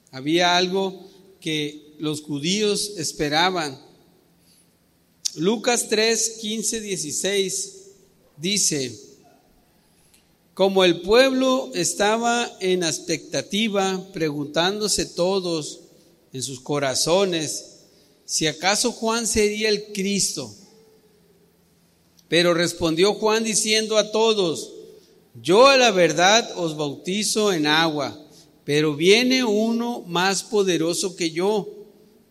[0.10, 1.08] Había algo
[1.40, 3.80] que los judíos esperaban.
[5.36, 7.74] Lucas 3, 15, 16
[8.38, 9.00] dice,
[10.56, 15.82] como el pueblo estaba en expectativa, preguntándose todos,
[16.36, 17.76] en sus corazones
[18.26, 20.54] si acaso Juan sería el Cristo.
[22.28, 24.74] Pero respondió Juan diciendo a todos,
[25.42, 28.20] yo a la verdad os bautizo en agua,
[28.66, 31.70] pero viene uno más poderoso que yo,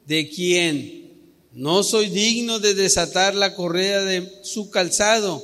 [0.07, 1.11] de quien
[1.55, 5.43] no soy digno de desatar la correa de su calzado.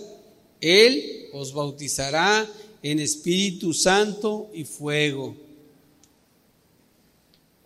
[0.60, 2.46] Él os bautizará
[2.82, 5.34] en Espíritu Santo y fuego.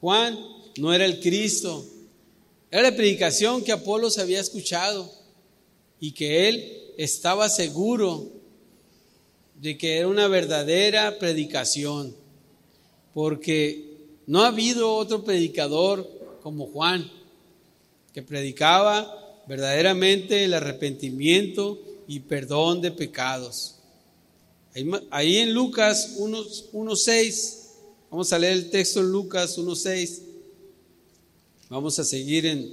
[0.01, 1.85] Juan no era el Cristo,
[2.71, 5.11] era la predicación que Apolos había escuchado
[6.01, 8.33] y que él estaba seguro
[9.61, 12.15] de que era una verdadera predicación,
[13.13, 13.95] porque
[14.27, 16.09] no ha habido otro predicador
[16.43, 17.11] como Juan,
[18.13, 23.77] que predicaba verdaderamente el arrepentimiento y perdón de pecados.
[25.11, 27.57] Ahí, en Lucas 1.6,
[28.11, 30.21] vamos a leer el texto en Lucas 1.6,
[31.69, 32.71] vamos a seguir en,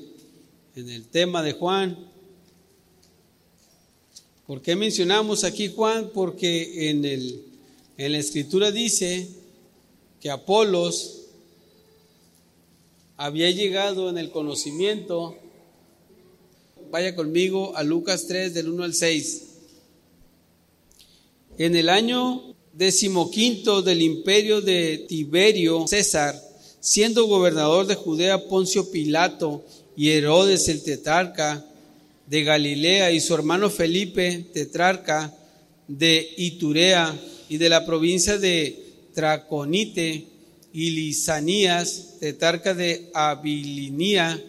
[0.76, 1.98] en el tema de Juan.
[4.48, 6.10] ¿Por qué mencionamos aquí Juan?
[6.14, 7.44] Porque en, el,
[7.98, 9.30] en la escritura dice
[10.20, 11.22] que Apolos
[13.18, 15.38] había llegado en el conocimiento.
[16.90, 19.44] Vaya conmigo a Lucas 3 del 1 al 6.
[21.58, 26.51] En el año decimoquinto del imperio de Tiberio César,
[26.82, 29.64] siendo gobernador de Judea Poncio Pilato
[29.96, 31.64] y Herodes el tetrarca
[32.26, 35.34] de Galilea y su hermano Felipe tetrarca
[35.88, 37.18] de Iturea
[37.48, 40.28] y de la provincia de Traconite
[40.74, 44.44] y Lisanías tetrarca de Abilinía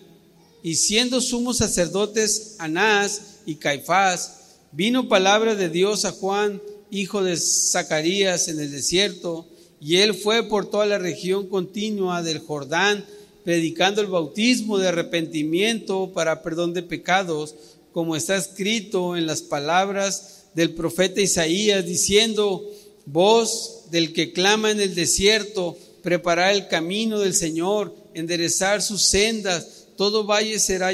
[0.62, 6.60] y siendo sumos sacerdotes Anás y Caifás, vino palabra de Dios a Juan
[6.92, 9.48] hijo de Zacarías, en el desierto,
[9.84, 13.04] y él fue por toda la región continua del Jordán,
[13.42, 17.56] predicando el bautismo de arrepentimiento para perdón de pecados,
[17.92, 22.64] como está escrito en las palabras del profeta Isaías, diciendo,
[23.06, 29.86] voz del que clama en el desierto, preparar el camino del Señor, enderezar sus sendas,
[29.96, 30.92] todo valle será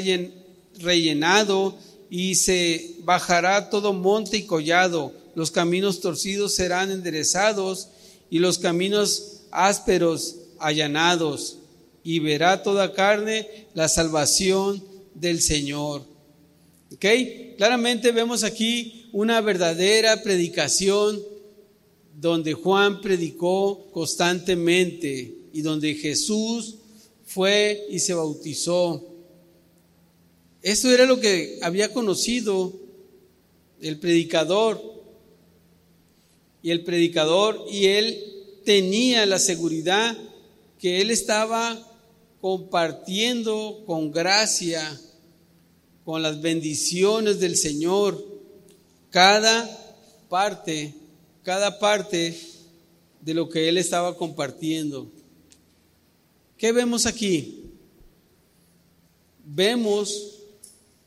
[0.79, 1.77] rellenado
[2.09, 7.87] y se bajará todo monte y collado los caminos torcidos serán enderezados
[8.29, 11.57] y los caminos ásperos allanados,
[12.03, 16.03] y verá toda carne la salvación del Señor.
[16.93, 17.05] ¿Ok?
[17.57, 21.21] Claramente vemos aquí una verdadera predicación
[22.19, 26.75] donde Juan predicó constantemente y donde Jesús
[27.25, 29.05] fue y se bautizó.
[30.61, 32.73] Esto era lo que había conocido
[33.81, 34.98] el predicador
[36.61, 38.23] y el predicador y él
[38.65, 40.17] tenía la seguridad
[40.79, 41.77] que él estaba
[42.41, 44.99] compartiendo con gracia,
[46.05, 48.23] con las bendiciones del Señor,
[49.09, 49.67] cada
[50.29, 50.93] parte,
[51.43, 52.39] cada parte
[53.21, 55.07] de lo que él estaba compartiendo.
[56.57, 57.63] ¿Qué vemos aquí?
[59.45, 60.35] Vemos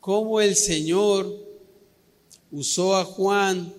[0.01, 1.33] cómo el Señor
[2.51, 3.73] usó a Juan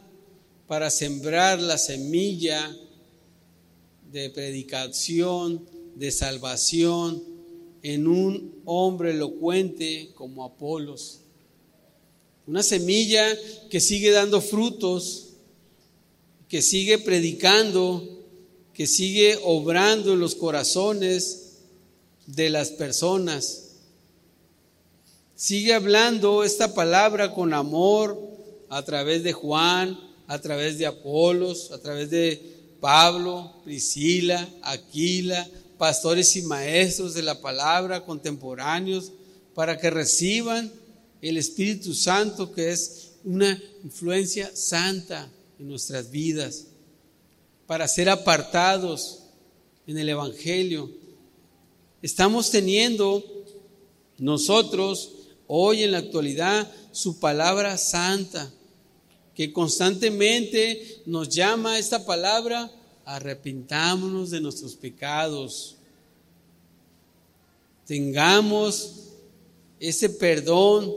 [0.74, 2.76] para sembrar la semilla
[4.12, 5.64] de predicación,
[5.94, 7.24] de salvación
[7.84, 11.20] en un hombre elocuente como Apolos.
[12.48, 13.24] Una semilla
[13.70, 15.34] que sigue dando frutos,
[16.50, 18.26] que sigue predicando,
[18.74, 21.60] que sigue obrando en los corazones
[22.26, 23.76] de las personas.
[25.36, 28.20] Sigue hablando esta palabra con amor
[28.70, 32.42] a través de Juan, a través de Apolos, a través de
[32.80, 39.12] Pablo, Priscila, Aquila, pastores y maestros de la palabra contemporáneos,
[39.54, 40.74] para que reciban
[41.22, 45.30] el Espíritu Santo, que es una influencia santa
[45.60, 46.66] en nuestras vidas,
[47.68, 49.20] para ser apartados
[49.86, 50.90] en el Evangelio.
[52.02, 53.24] Estamos teniendo
[54.18, 55.12] nosotros
[55.46, 58.52] hoy en la actualidad su palabra santa
[59.36, 62.72] que constantemente nos llama esta palabra,
[63.06, 65.76] arrepintámonos de nuestros pecados,
[67.86, 68.94] tengamos
[69.80, 70.94] ese perdón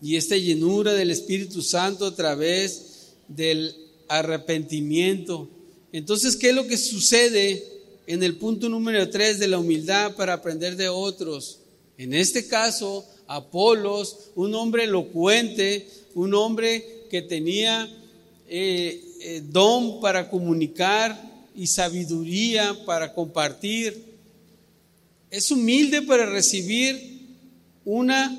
[0.00, 3.74] y esta llenura del Espíritu Santo a través del
[4.08, 5.48] arrepentimiento.
[5.92, 7.64] Entonces, ¿qué es lo que sucede
[8.06, 11.58] en el punto número 3 de la humildad para aprender de otros?
[11.98, 17.88] En este caso, Apolos, un hombre elocuente, un hombre que tenía
[18.48, 24.02] eh, eh, don para comunicar y sabiduría para compartir.
[25.30, 27.20] es humilde para recibir
[27.84, 28.34] una,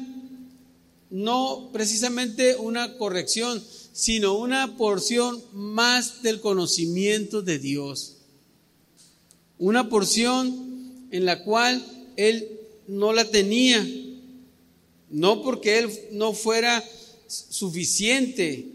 [1.10, 3.64] no precisamente una corrección,
[3.94, 8.18] sino una porción más del conocimiento de Dios.
[9.60, 13.86] Una porción en la cual él no la tenía,
[15.10, 16.84] no porque él no fuera
[17.32, 18.68] suficiente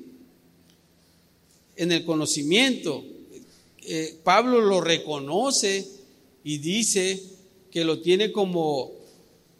[1.76, 3.04] en el conocimiento.
[3.82, 5.86] Eh, Pablo lo reconoce
[6.42, 7.22] y dice
[7.70, 8.92] que lo tiene como,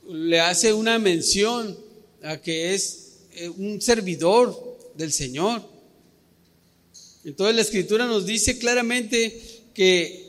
[0.09, 1.77] le hace una mención
[2.23, 5.63] a que es eh, un servidor del Señor.
[7.25, 9.41] Entonces la escritura nos dice claramente
[9.75, 10.27] que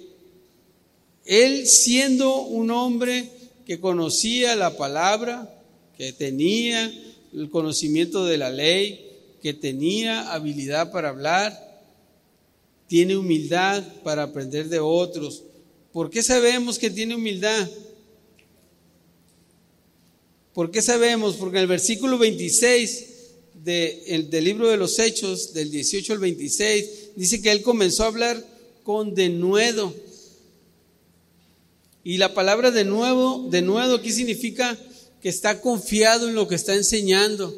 [1.26, 3.30] él siendo un hombre
[3.66, 5.54] que conocía la palabra,
[5.98, 6.92] que tenía
[7.34, 9.04] el conocimiento de la ley,
[9.42, 11.68] que tenía habilidad para hablar,
[12.88, 15.44] tiene humildad para aprender de otros.
[15.92, 17.70] ¿Por qué sabemos que tiene humildad?
[20.54, 21.36] ¿Por qué sabemos?
[21.36, 23.06] Porque en el versículo 26
[23.64, 28.44] del libro de los Hechos, del 18 al 26, dice que él comenzó a hablar
[28.84, 29.94] con denuedo.
[32.04, 34.78] Y la palabra de nuevo, de nuevo aquí significa
[35.28, 37.56] está confiado en lo que está enseñando.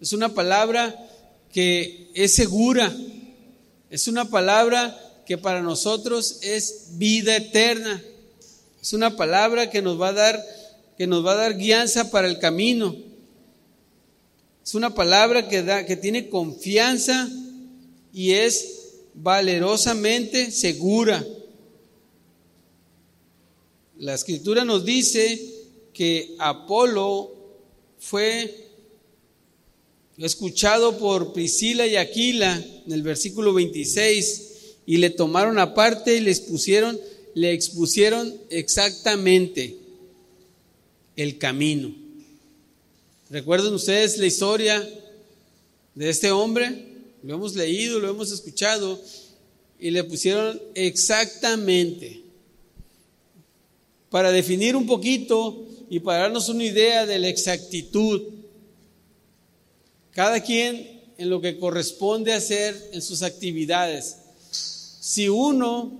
[0.00, 0.94] Es una palabra
[1.52, 2.94] que es segura.
[3.90, 8.02] Es una palabra que para nosotros es vida eterna.
[8.80, 10.44] Es una palabra que nos va a dar
[10.96, 12.94] que nos va a dar guianza para el camino.
[14.62, 17.26] Es una palabra que da que tiene confianza
[18.12, 21.24] y es valerosamente segura.
[23.98, 25.59] La escritura nos dice
[25.92, 27.32] que Apolo
[27.98, 28.68] fue
[30.18, 34.48] escuchado por Priscila y Aquila en el versículo 26
[34.86, 36.98] y le tomaron aparte y le expusieron,
[37.34, 39.76] le expusieron exactamente
[41.16, 41.94] el camino.
[43.30, 44.88] ¿Recuerdan ustedes la historia
[45.94, 46.86] de este hombre?
[47.22, 49.00] Lo hemos leído, lo hemos escuchado
[49.78, 52.22] y le pusieron exactamente
[54.10, 58.22] para definir un poquito y para darnos una idea de la exactitud.
[60.10, 64.16] Cada quien en lo que corresponde hacer en sus actividades.
[64.50, 65.92] Si uno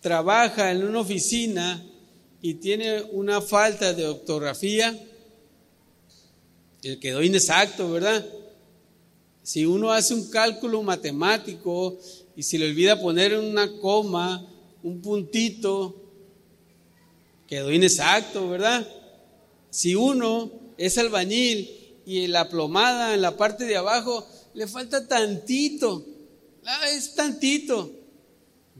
[0.00, 1.84] trabaja en una oficina
[2.42, 4.98] y tiene una falta de ortografía,
[7.00, 8.26] quedó inexacto, ¿verdad?
[9.42, 11.98] Si uno hace un cálculo matemático
[12.36, 14.46] y se le olvida poner una coma,
[14.82, 16.03] un puntito,
[17.46, 18.86] quedó inexacto, ¿verdad?
[19.70, 26.06] Si uno es albañil y la plomada en la parte de abajo le falta tantito,
[26.92, 27.90] es tantito,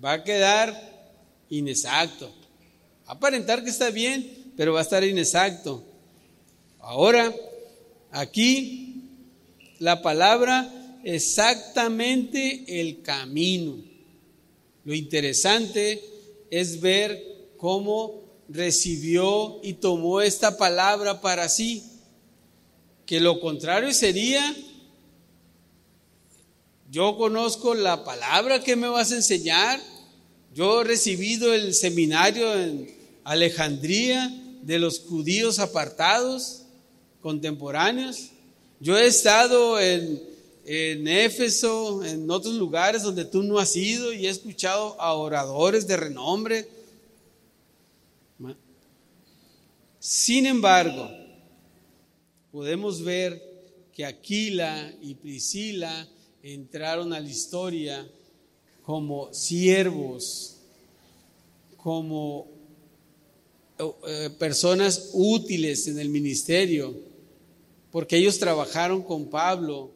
[0.02, 1.12] va a quedar
[1.50, 2.32] inexacto.
[3.06, 5.82] Aparentar que está bien, pero va a estar inexacto.
[6.78, 7.34] Ahora,
[8.10, 9.02] aquí
[9.78, 13.76] la palabra exactamente el camino.
[14.84, 16.02] Lo interesante
[16.50, 17.22] es ver
[17.56, 18.23] cómo
[18.54, 21.82] recibió y tomó esta palabra para sí,
[23.04, 24.54] que lo contrario sería,
[26.88, 29.80] yo conozco la palabra que me vas a enseñar,
[30.54, 32.94] yo he recibido el seminario en
[33.24, 34.32] Alejandría
[34.62, 36.62] de los judíos apartados,
[37.20, 38.28] contemporáneos,
[38.78, 40.22] yo he estado en,
[40.64, 45.88] en Éfeso, en otros lugares donde tú no has ido y he escuchado a oradores
[45.88, 46.68] de renombre,
[50.06, 51.08] Sin embargo,
[52.52, 53.42] podemos ver
[53.90, 56.06] que Aquila y Priscila
[56.42, 58.06] entraron a la historia
[58.82, 60.58] como siervos,
[61.78, 62.48] como
[63.78, 66.94] eh, personas útiles en el ministerio,
[67.90, 69.90] porque ellos trabajaron con Pablo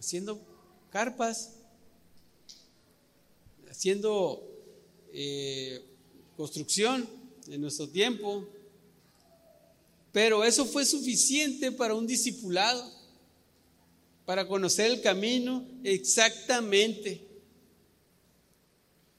[0.00, 0.40] haciendo
[0.90, 1.52] carpas,
[3.70, 4.42] haciendo
[5.12, 5.80] eh,
[6.36, 7.08] construcción
[7.46, 8.48] en nuestro tiempo.
[10.12, 12.84] Pero eso fue suficiente para un discipulado,
[14.26, 17.22] para conocer el camino exactamente.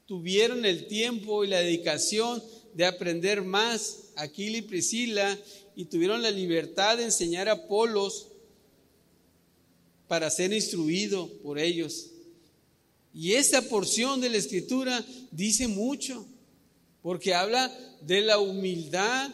[0.06, 2.42] Tuvieron el tiempo y la dedicación
[2.74, 5.38] de aprender más, Aquila y Priscila,
[5.74, 8.28] y tuvieron la libertad de enseñar a Apolos
[10.06, 12.10] para ser instruido por ellos.
[13.12, 16.26] Y esta porción de la escritura dice mucho,
[17.02, 17.72] porque habla
[18.02, 19.32] de la humildad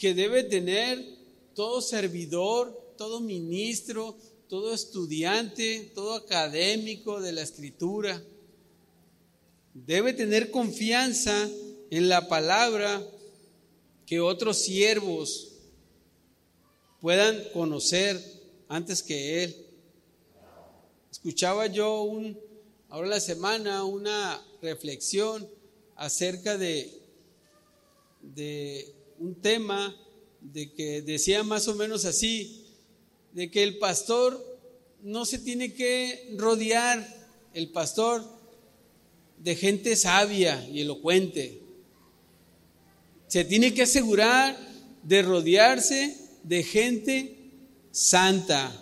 [0.00, 0.98] que debe tener
[1.54, 4.16] todo servidor, todo ministro,
[4.48, 8.20] todo estudiante, todo académico de la escritura.
[9.74, 11.50] Debe tener confianza
[11.90, 13.06] en la palabra
[14.06, 15.52] que otros siervos
[17.02, 18.18] puedan conocer
[18.68, 19.66] antes que Él.
[21.10, 22.40] Escuchaba yo un,
[22.88, 25.46] ahora la semana una reflexión
[25.94, 26.90] acerca de,
[28.22, 29.94] de un tema
[30.40, 32.64] de que decía más o menos así,
[33.34, 34.58] de que el pastor
[35.02, 37.06] no se tiene que rodear,
[37.52, 38.24] el pastor,
[39.38, 41.60] de gente sabia y elocuente.
[43.28, 44.58] Se tiene que asegurar
[45.02, 47.36] de rodearse de gente
[47.90, 48.72] santa,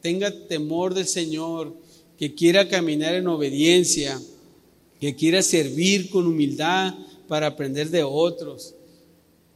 [0.00, 1.76] tenga temor del Señor,
[2.16, 4.20] que quiera caminar en obediencia,
[5.00, 6.94] que quiera servir con humildad
[7.26, 8.74] para aprender de otros.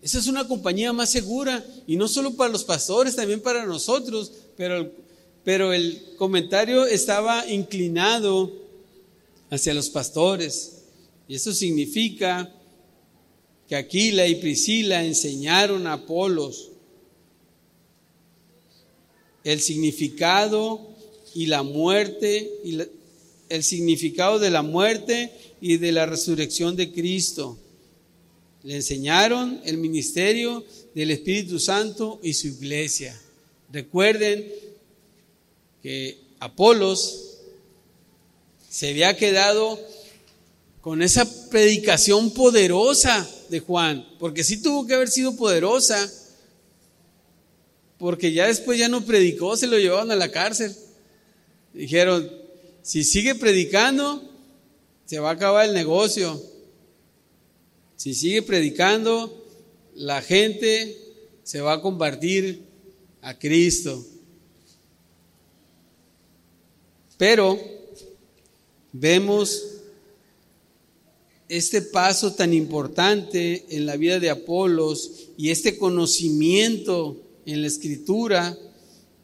[0.03, 4.32] Esa es una compañía más segura y no solo para los pastores, también para nosotros,
[4.57, 4.90] pero,
[5.44, 8.53] pero el comentario estaba inclinado
[9.48, 10.82] hacia los pastores.
[11.28, 12.53] Y eso significa
[13.68, 16.70] que Aquila y Priscila enseñaron a Apolos
[19.44, 20.80] el significado
[21.34, 22.78] y la muerte, y
[23.48, 27.57] el significado de la muerte y de la resurrección de Cristo.
[28.64, 33.18] Le enseñaron el ministerio del Espíritu Santo y su iglesia.
[33.72, 34.46] Recuerden
[35.82, 37.38] que Apolos
[38.68, 39.78] se había quedado
[40.80, 46.10] con esa predicación poderosa de Juan, porque sí tuvo que haber sido poderosa,
[47.98, 50.74] porque ya después ya no predicó, se lo llevaron a la cárcel.
[51.72, 52.30] Dijeron,
[52.82, 54.22] si sigue predicando,
[55.06, 56.51] se va a acabar el negocio.
[58.03, 59.46] Si sigue predicando,
[59.94, 60.98] la gente
[61.44, 62.64] se va a compartir
[63.20, 64.05] a Cristo.
[67.16, 67.57] Pero
[68.90, 69.62] vemos
[71.48, 78.59] este paso tan importante en la vida de Apolos y este conocimiento en la escritura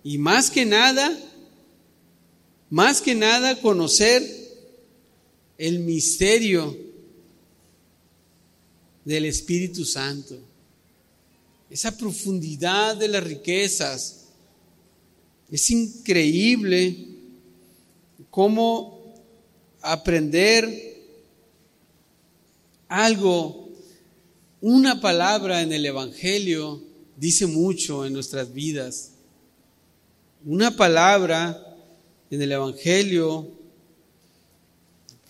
[0.05, 1.19] y más que nada,
[2.71, 4.23] más que nada conocer
[5.59, 6.88] el misterio
[9.09, 10.39] del Espíritu Santo,
[11.71, 14.27] esa profundidad de las riquezas.
[15.51, 17.07] Es increíble
[18.29, 19.15] cómo
[19.81, 21.07] aprender
[22.87, 23.71] algo,
[24.61, 26.83] una palabra en el Evangelio,
[27.17, 29.13] dice mucho en nuestras vidas.
[30.45, 31.79] Una palabra
[32.31, 33.49] en el Evangelio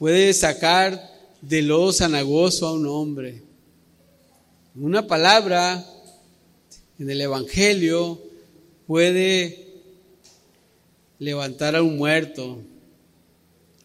[0.01, 1.01] puede sacar
[1.41, 3.47] de lo sanagoso a un hombre.
[4.75, 5.85] Una palabra
[6.99, 8.23] en el Evangelio
[8.87, 9.67] puede
[11.19, 12.59] levantar a un muerto.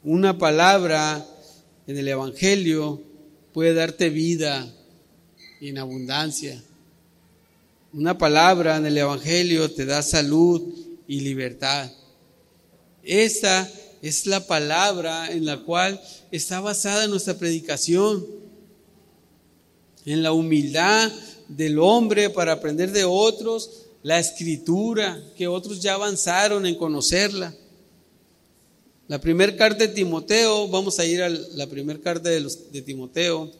[0.03, 1.25] Una palabra
[1.88, 3.01] en el Evangelio
[3.53, 4.71] puede darte vida
[5.61, 6.61] en abundancia.
[7.93, 10.61] Una palabra en el Evangelio te da salud
[11.07, 11.91] y libertad.
[13.03, 13.71] Esa
[14.01, 18.43] es la palabra en la cual está basada nuestra predicación,
[20.06, 21.12] en la humildad
[21.47, 27.56] del hombre para aprender de otros, la escritura, que otros ya avanzaron en conocerla.
[29.08, 33.51] La primera carta de Timoteo, vamos a ir a la primera carta de, de Timoteo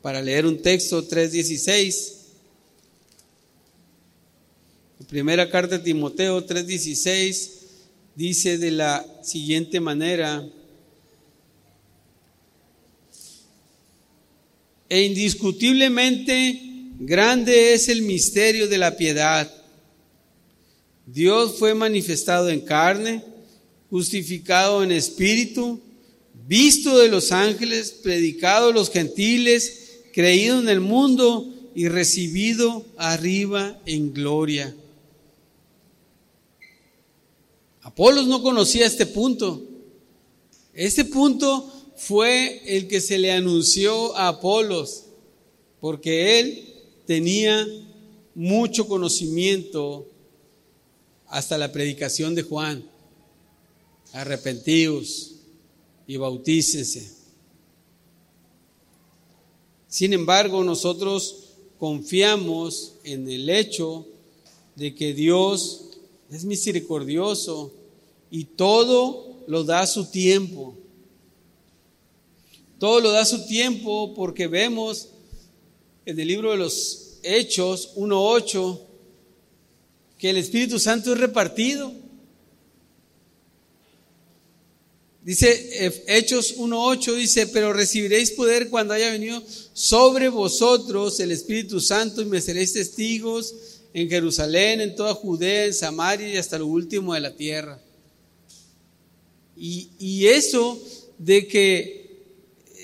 [0.00, 2.22] para leer un texto 3.16.
[5.12, 7.50] Primera carta de Timoteo 3:16
[8.14, 10.48] dice de la siguiente manera,
[14.92, 16.60] e indiscutiblemente
[17.00, 19.50] grande es el misterio de la piedad.
[21.06, 23.24] Dios fue manifestado en carne,
[23.88, 25.80] justificado en espíritu,
[26.46, 33.80] visto de los ángeles, predicado a los gentiles, creído en el mundo y recibido arriba
[33.86, 34.76] en gloria.
[37.80, 39.66] Apolos no conocía este punto.
[40.74, 41.71] Este punto
[42.04, 45.04] fue el que se le anunció a Apolos,
[45.80, 46.74] porque él
[47.06, 47.64] tenía
[48.34, 50.08] mucho conocimiento
[51.28, 52.84] hasta la predicación de Juan.
[54.12, 55.36] Arrepentíos
[56.08, 57.08] y bautícense.
[59.86, 64.08] Sin embargo, nosotros confiamos en el hecho
[64.74, 65.84] de que Dios
[66.32, 67.72] es misericordioso
[68.28, 70.81] y todo lo da a su tiempo.
[72.82, 75.10] Todo lo da su tiempo porque vemos
[76.04, 78.80] en el libro de los Hechos 1.8
[80.18, 81.92] que el Espíritu Santo es repartido.
[85.22, 89.40] Dice Hechos 1.8, dice, pero recibiréis poder cuando haya venido
[89.72, 93.54] sobre vosotros el Espíritu Santo y me seréis testigos
[93.94, 97.80] en Jerusalén, en toda Judea, en Samaria y hasta lo último de la tierra.
[99.56, 100.82] Y, y eso
[101.16, 102.01] de que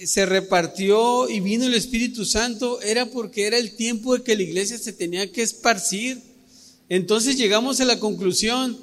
[0.06, 4.42] se repartió y vino el Espíritu Santo era porque era el tiempo de que la
[4.42, 6.22] iglesia se tenía que esparcir.
[6.88, 8.78] Entonces llegamos a la conclusión,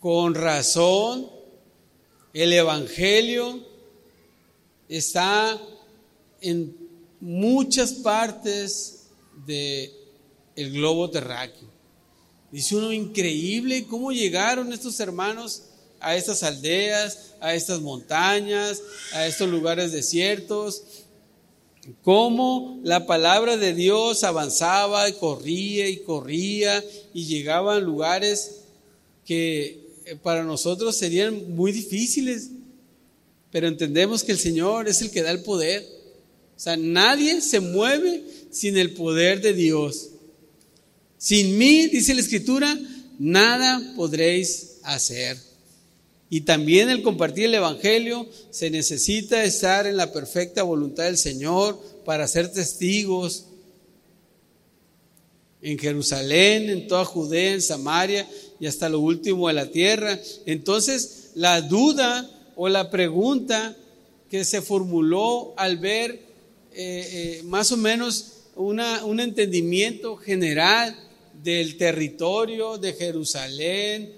[0.00, 1.28] con razón,
[2.32, 3.66] el Evangelio
[4.88, 5.60] está
[6.40, 6.76] en
[7.20, 9.08] muchas partes
[9.46, 9.90] del
[10.54, 11.68] el globo terráqueo.
[12.50, 15.64] Dice uno increíble cómo llegaron estos hermanos
[16.00, 18.82] a estas aldeas, a estas montañas,
[19.12, 20.82] a estos lugares desiertos,
[22.02, 26.84] cómo la palabra de Dios avanzaba y corría y corría
[27.14, 28.60] y llegaba a lugares
[29.24, 32.50] que eh, para nosotros serían muy difíciles,
[33.50, 35.86] pero entendemos que el Señor es el que da el poder.
[36.56, 40.10] O sea, nadie se mueve sin el poder de Dios.
[41.18, 42.78] Sin mí, dice la Escritura,
[43.18, 45.47] nada podréis hacer.
[46.30, 51.78] Y también el compartir el Evangelio se necesita estar en la perfecta voluntad del Señor
[52.04, 53.46] para ser testigos
[55.62, 58.28] en Jerusalén, en toda Judea, en Samaria
[58.60, 60.18] y hasta lo último de la tierra.
[60.46, 63.76] Entonces, la duda o la pregunta
[64.30, 66.18] que se formuló al ver eh,
[66.74, 70.94] eh, más o menos una, un entendimiento general
[71.42, 74.12] del territorio de Jerusalén,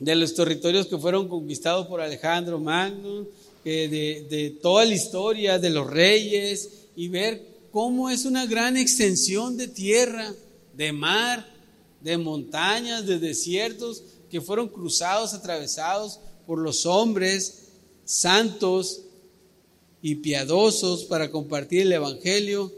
[0.00, 3.26] de los territorios que fueron conquistados por Alejandro Magno,
[3.62, 9.56] de, de toda la historia de los reyes y ver cómo es una gran extensión
[9.56, 10.34] de tierra,
[10.74, 11.46] de mar,
[12.00, 17.68] de montañas, de desiertos que fueron cruzados, atravesados por los hombres
[18.04, 19.02] santos
[20.02, 22.72] y piadosos para compartir el Evangelio.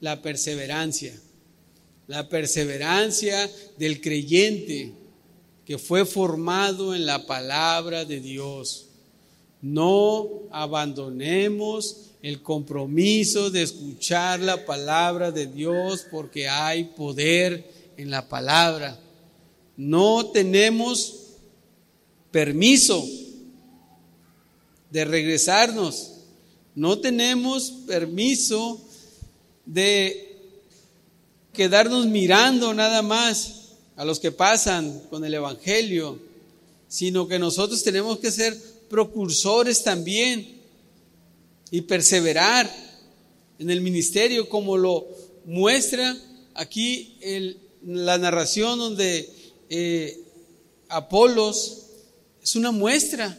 [0.00, 1.18] La perseverancia,
[2.10, 3.48] la perseverancia
[3.78, 4.92] del creyente
[5.64, 8.86] que fue formado en la palabra de Dios.
[9.62, 18.28] No abandonemos el compromiso de escuchar la palabra de Dios porque hay poder en la
[18.28, 18.98] palabra.
[19.76, 21.14] No tenemos
[22.32, 23.06] permiso
[24.90, 26.14] de regresarnos.
[26.74, 28.84] No tenemos permiso
[29.64, 30.29] de
[31.52, 33.54] quedarnos mirando nada más
[33.96, 36.18] a los que pasan con el Evangelio,
[36.88, 38.56] sino que nosotros tenemos que ser
[38.88, 40.60] procursores también
[41.70, 42.70] y perseverar
[43.58, 45.06] en el ministerio como lo
[45.44, 46.16] muestra
[46.54, 47.16] aquí
[47.84, 49.28] la narración donde
[49.68, 50.18] eh,
[50.88, 51.86] Apolos
[52.42, 53.38] es una muestra,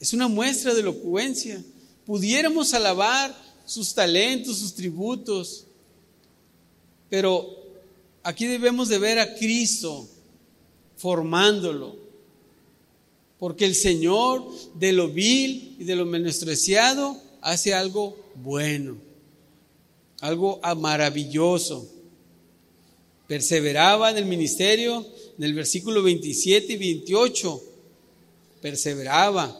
[0.00, 1.62] es una muestra de elocuencia.
[2.04, 3.36] Pudiéramos alabar
[3.66, 5.67] sus talentos, sus tributos,
[7.08, 7.48] pero
[8.22, 10.08] aquí debemos de ver a Cristo
[10.96, 12.08] formándolo
[13.38, 14.44] porque el Señor
[14.74, 18.98] de lo vil y de lo menospreciado hace algo bueno,
[20.20, 21.88] algo maravilloso.
[23.28, 25.06] Perseveraba en el ministerio,
[25.36, 27.62] en el versículo 27 y 28.
[28.60, 29.56] Perseveraba.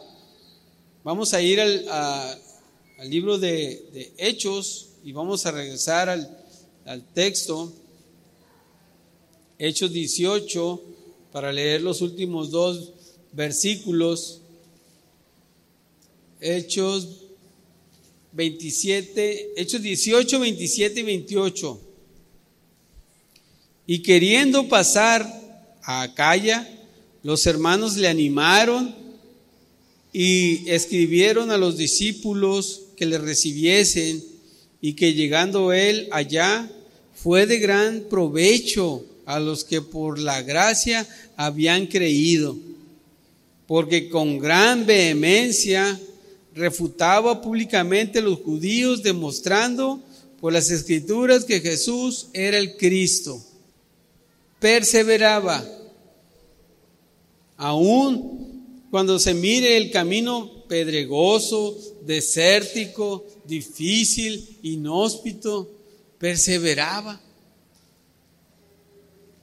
[1.03, 1.85] Vamos a ir al,
[3.05, 6.38] libro de, Hechos y vamos a regresar al,
[6.89, 7.71] al texto.
[9.59, 10.83] Hechos 18
[11.31, 12.93] para leer los últimos dos
[13.31, 14.41] versículos,
[16.41, 17.07] Hechos
[18.31, 21.81] 27, Hechos 18, 27 y 28.
[23.85, 26.67] Y queriendo pasar a Acaya,
[27.21, 28.95] los hermanos le animaron
[30.11, 34.23] y escribieron a los discípulos que le recibiesen
[34.81, 36.71] y que llegando él allá
[37.23, 42.57] fue de gran provecho a los que por la gracia habían creído
[43.69, 45.99] porque con gran vehemencia
[46.55, 50.01] refutaba públicamente a los judíos, demostrando
[50.41, 53.39] por las escrituras que Jesús era el Cristo.
[54.59, 55.63] Perseveraba,
[57.57, 65.69] aún cuando se mire el camino pedregoso, desértico, difícil, inhóspito,
[66.19, 67.19] perseveraba.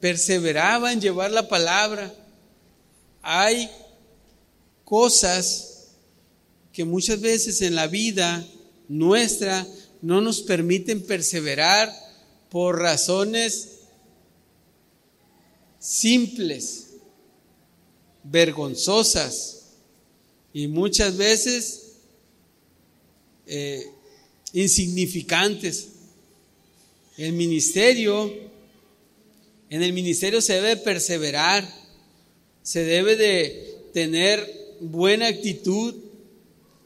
[0.01, 2.15] Perseveraba en llevar la palabra.
[3.23, 3.69] Hay
[4.85, 5.89] cosas
[6.73, 8.47] que muchas veces en la vida
[8.89, 9.67] nuestra
[10.03, 11.93] no nos permiten perseverar
[12.51, 13.71] por razones
[15.79, 16.89] simples,
[18.23, 19.65] vergonzosas
[20.53, 21.93] y muchas veces
[23.47, 23.87] eh,
[24.53, 25.89] insignificantes.
[27.17, 28.31] El ministerio,
[29.71, 31.67] en el ministerio se debe perseverar,
[32.63, 34.47] se debe de tener
[34.81, 35.95] buena actitud,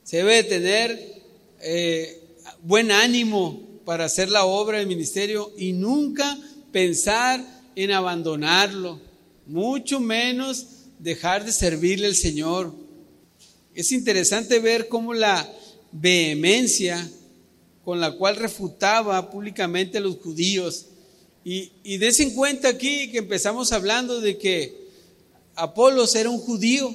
[0.05, 1.23] se debe de tener
[1.61, 2.21] eh,
[2.63, 6.39] buen ánimo para hacer la obra del ministerio y nunca
[6.71, 9.01] pensar en abandonarlo,
[9.47, 10.67] mucho menos
[11.01, 12.73] dejar de servirle al Señor.
[13.75, 15.51] Es interesante ver cómo la
[15.91, 17.11] vehemencia
[17.91, 20.87] con la cual refutaba públicamente a los judíos.
[21.43, 24.87] Y, y des en cuenta aquí que empezamos hablando de que
[25.57, 26.95] Apolos era un judío.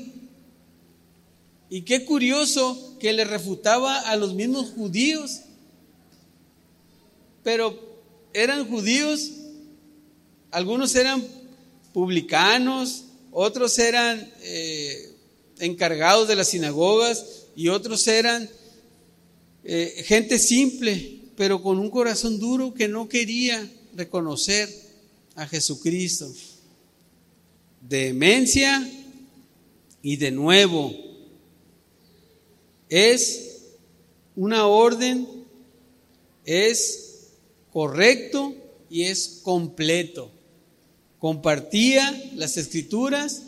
[1.70, 5.42] Y qué curioso que le refutaba a los mismos judíos.
[7.44, 7.78] Pero
[8.34, 9.32] eran judíos,
[10.50, 11.28] algunos eran
[11.92, 15.14] publicanos, otros eran eh,
[15.60, 18.50] encargados de las sinagogas y otros eran
[19.68, 24.70] eh, gente simple, pero con un corazón duro que no quería reconocer
[25.34, 26.32] a Jesucristo.
[27.82, 28.88] Demencia
[30.04, 30.94] y de nuevo
[32.90, 33.64] es
[34.36, 35.28] una orden,
[36.46, 37.32] es
[37.72, 38.54] correcto
[38.88, 40.32] y es completo.
[41.18, 43.42] Compartía las escrituras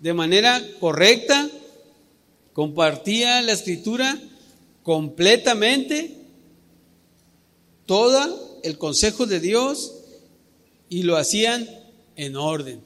[0.00, 1.48] de manera correcta,
[2.52, 4.20] compartía la escritura
[4.82, 6.16] completamente
[7.86, 9.92] todo el consejo de Dios
[10.88, 11.68] y lo hacían
[12.16, 12.80] en orden.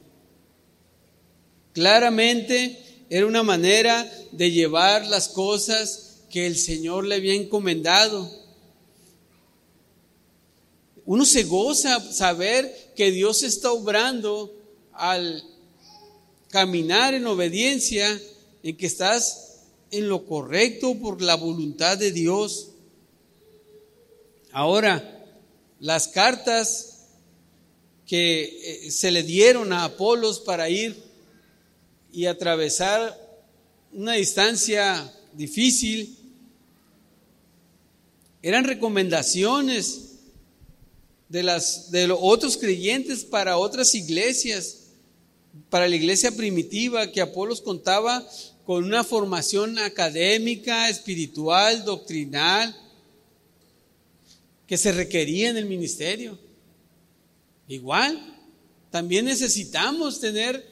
[1.73, 8.29] Claramente era una manera de llevar las cosas que el Señor le había encomendado.
[11.05, 14.53] Uno se goza saber que Dios está obrando
[14.91, 15.43] al
[16.49, 18.19] caminar en obediencia,
[18.63, 19.46] en que estás
[19.91, 22.69] en lo correcto por la voluntad de Dios.
[24.51, 25.25] Ahora,
[25.79, 26.97] las cartas
[28.05, 30.95] que eh, se le dieron a Apolos para ir
[32.11, 33.15] y atravesar
[33.91, 36.17] una distancia difícil,
[38.41, 40.13] eran recomendaciones
[41.29, 44.85] de, las, de los otros creyentes para otras iglesias,
[45.69, 48.25] para la iglesia primitiva que Apolos contaba
[48.67, 52.75] con una formación académica, espiritual, doctrinal,
[54.67, 56.37] que se requería en el ministerio.
[57.69, 58.21] Igual,
[58.91, 60.67] también necesitamos tener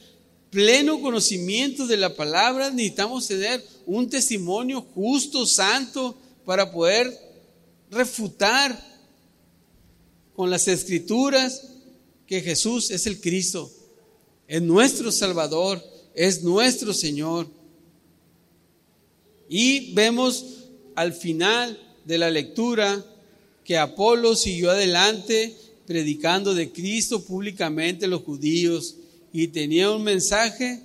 [0.50, 7.18] pleno conocimiento de la palabra, necesitamos tener un testimonio justo, santo, para poder
[7.90, 8.78] refutar
[10.36, 11.66] con las escrituras
[12.28, 13.72] que Jesús es el Cristo,
[14.50, 15.82] es nuestro Salvador,
[16.14, 17.55] es nuestro Señor.
[19.50, 20.46] Y vemos
[20.96, 23.04] al final de la lectura
[23.64, 28.96] que Apolo siguió adelante predicando de Cristo públicamente a los judíos
[29.32, 30.82] y tenía un mensaje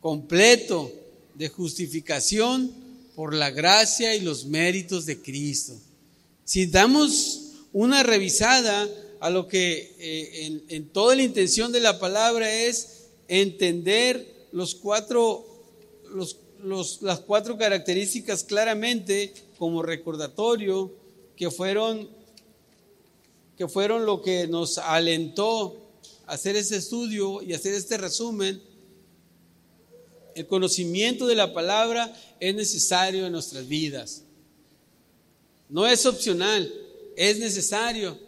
[0.00, 0.92] completo
[1.34, 2.72] de justificación
[3.14, 5.74] por la gracia y los méritos de Cristo.
[6.44, 8.88] Si damos una revisada
[9.20, 14.74] a lo que eh, en, en toda la intención de la palabra es entender los
[14.74, 15.44] cuatro,
[16.14, 20.92] los las cuatro características claramente como recordatorio
[21.36, 22.08] que fueron,
[23.56, 25.88] que fueron lo que nos alentó
[26.26, 28.60] hacer ese estudio y hacer este resumen.
[30.34, 34.22] El conocimiento de la palabra es necesario en nuestras vidas.
[35.68, 36.72] No es opcional,
[37.16, 38.18] es necesario.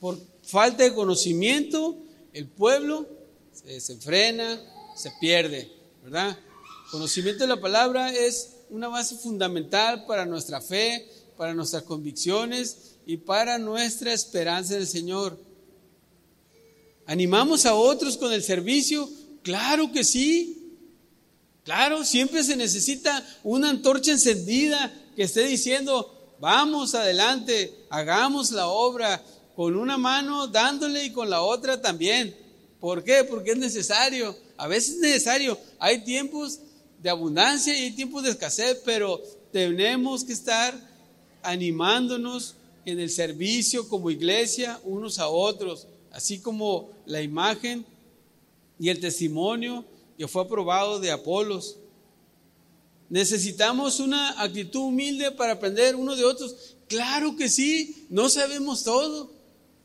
[0.00, 1.96] Por falta de conocimiento,
[2.32, 3.06] el pueblo
[3.52, 4.60] se desenfrena,
[4.96, 5.70] se pierde,
[6.02, 6.38] ¿verdad?
[6.94, 11.04] Conocimiento de la palabra es una base fundamental para nuestra fe,
[11.36, 15.36] para nuestras convicciones y para nuestra esperanza en el Señor.
[17.06, 19.10] ¿Animamos a otros con el servicio?
[19.42, 20.70] Claro que sí.
[21.64, 29.20] Claro, siempre se necesita una antorcha encendida que esté diciendo, vamos adelante, hagamos la obra
[29.56, 32.36] con una mano dándole y con la otra también.
[32.78, 33.24] ¿Por qué?
[33.24, 34.36] Porque es necesario.
[34.56, 35.58] A veces es necesario.
[35.80, 36.60] Hay tiempos
[37.04, 40.74] de abundancia y tiempos de escasez, pero tenemos que estar
[41.42, 42.54] animándonos
[42.86, 47.84] en el servicio como iglesia unos a otros, así como la imagen
[48.78, 49.84] y el testimonio
[50.16, 51.76] que fue aprobado de Apolos.
[53.10, 56.74] Necesitamos una actitud humilde para aprender unos de otros.
[56.88, 59.30] Claro que sí, no sabemos todo,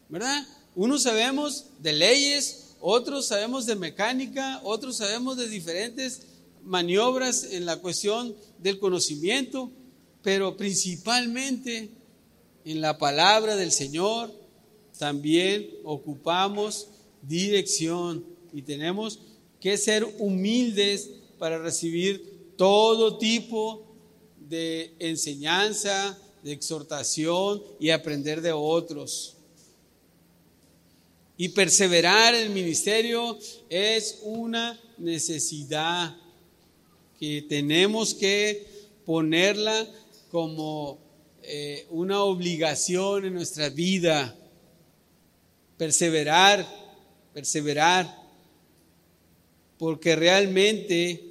[0.08, 0.48] ¿verdad?
[0.74, 6.29] Unos sabemos de leyes, otros sabemos de mecánica, otros sabemos de diferentes
[6.64, 9.72] maniobras en la cuestión del conocimiento,
[10.22, 11.90] pero principalmente
[12.66, 14.32] en la palabra del Señor
[14.98, 16.88] también ocupamos
[17.22, 19.20] dirección y tenemos
[19.60, 23.86] que ser humildes para recibir todo tipo
[24.38, 29.36] de enseñanza, de exhortación y aprender de otros.
[31.38, 33.38] Y perseverar en el ministerio
[33.70, 36.18] es una necesidad
[37.20, 38.66] que tenemos que
[39.06, 39.88] ponerla
[40.32, 41.00] como
[41.44, 44.36] eh, una obligación en nuestra vida.
[45.78, 46.66] Perseverar,
[47.34, 48.08] perseverar,
[49.78, 51.24] porque realmente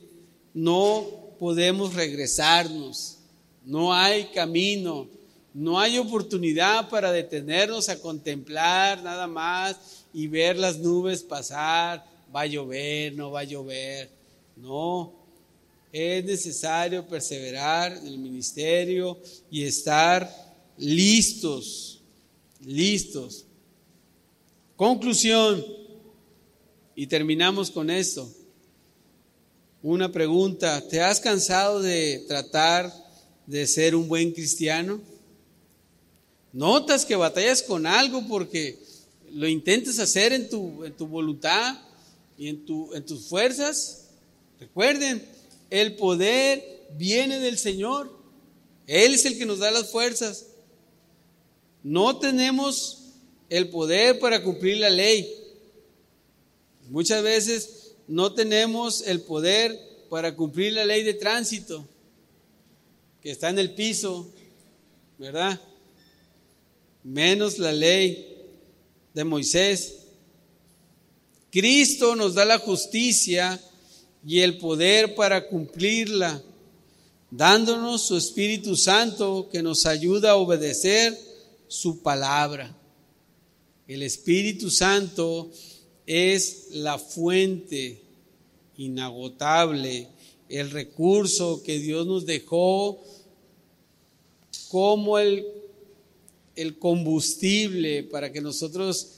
[0.54, 1.06] no
[1.38, 3.18] podemos regresarnos,
[3.64, 5.06] no hay camino,
[5.54, 12.42] no hay oportunidad para detenernos a contemplar nada más y ver las nubes pasar, va
[12.42, 14.10] a llover, no va a llover.
[14.56, 15.17] No,
[15.92, 19.18] es necesario perseverar en el ministerio
[19.50, 20.30] y estar
[20.76, 22.00] listos,
[22.60, 23.44] listos.
[24.76, 25.64] Conclusión,
[26.94, 28.28] y terminamos con esto.
[29.84, 32.92] Una pregunta, ¿te has cansado de tratar
[33.46, 35.00] de ser un buen cristiano?
[36.52, 38.80] ¿Notas que batallas con algo porque
[39.30, 41.78] lo intentes hacer en tu, en tu voluntad
[42.36, 44.08] y en, tu, en tus fuerzas,
[44.58, 45.24] recuerden,
[45.70, 48.16] el poder viene del Señor.
[48.86, 50.46] Él es el que nos da las fuerzas.
[51.82, 53.04] No tenemos
[53.48, 55.30] el poder para cumplir la ley.
[56.88, 61.86] Muchas veces no tenemos el poder para cumplir la ley de tránsito,
[63.20, 64.32] que está en el piso,
[65.18, 65.60] ¿verdad?
[67.04, 68.36] Menos la ley
[69.12, 69.96] de Moisés.
[71.50, 73.60] Cristo nos da la justicia
[74.28, 76.42] y el poder para cumplirla,
[77.30, 81.18] dándonos su Espíritu Santo que nos ayuda a obedecer
[81.66, 82.76] su palabra.
[83.86, 85.50] El Espíritu Santo
[86.06, 88.02] es la fuente
[88.76, 90.08] inagotable,
[90.50, 93.02] el recurso que Dios nos dejó
[94.68, 95.46] como el
[96.58, 99.17] el combustible para que nosotros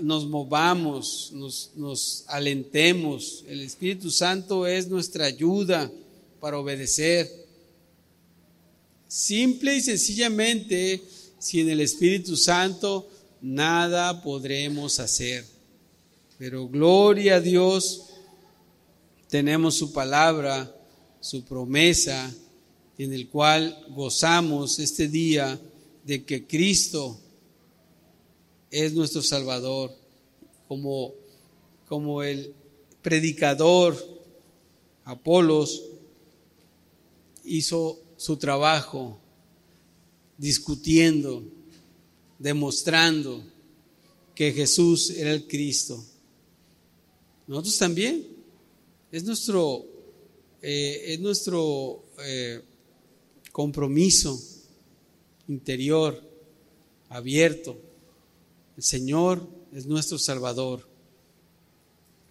[0.00, 3.44] nos movamos, nos, alentemos.
[3.48, 5.90] El Espíritu Santo es nuestra ayuda
[6.40, 7.30] para obedecer.
[9.08, 11.02] Simple y sencillamente,
[11.38, 13.08] sin el Espíritu Santo,
[13.40, 15.44] nada podremos hacer.
[16.38, 18.04] Pero gloria a Dios,
[19.28, 20.74] tenemos su palabra,
[21.20, 22.32] su promesa,
[22.98, 25.58] en el cual gozamos este día
[26.04, 27.18] de que Cristo
[28.72, 29.94] es nuestro Salvador,
[30.66, 31.14] como,
[31.88, 32.54] como el
[33.02, 33.96] predicador
[35.04, 35.82] Apolos
[37.44, 39.18] hizo su trabajo
[40.38, 41.44] discutiendo,
[42.38, 43.44] demostrando
[44.34, 46.02] que Jesús era el Cristo.
[47.46, 48.26] Nosotros también.
[49.10, 49.84] Es nuestro,
[50.62, 52.62] eh, es nuestro eh,
[53.50, 54.40] compromiso
[55.48, 56.18] interior
[57.10, 57.91] abierto.
[58.76, 60.88] El Señor es nuestro Salvador.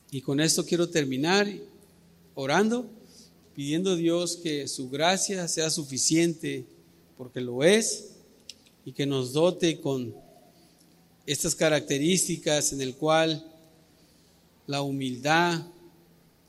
[0.09, 1.47] Y con esto quiero terminar
[2.33, 2.89] orando,
[3.55, 6.65] pidiendo a Dios que su gracia sea suficiente,
[7.17, 8.09] porque lo es,
[8.85, 10.15] y que nos dote con
[11.27, 13.45] estas características en el cual
[14.65, 15.61] la humildad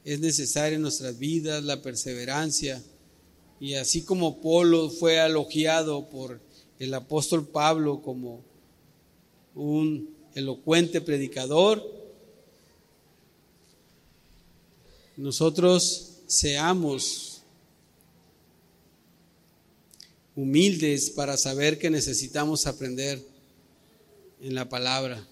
[0.05, 2.83] es necesaria en nuestras vidas, la perseverancia,
[3.61, 6.41] y así como Polo fue elogiado por
[6.79, 8.43] el apóstol Pablo como
[9.55, 11.83] un elocuente predicador,
[15.17, 17.43] nosotros seamos
[20.35, 23.23] humildes para saber que necesitamos aprender
[24.41, 25.27] en la palabra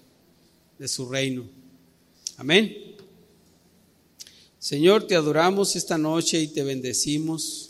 [0.79, 1.45] de su reino.
[2.37, 2.97] Amén.
[4.59, 7.69] Señor, te adoramos esta noche y te bendecimos.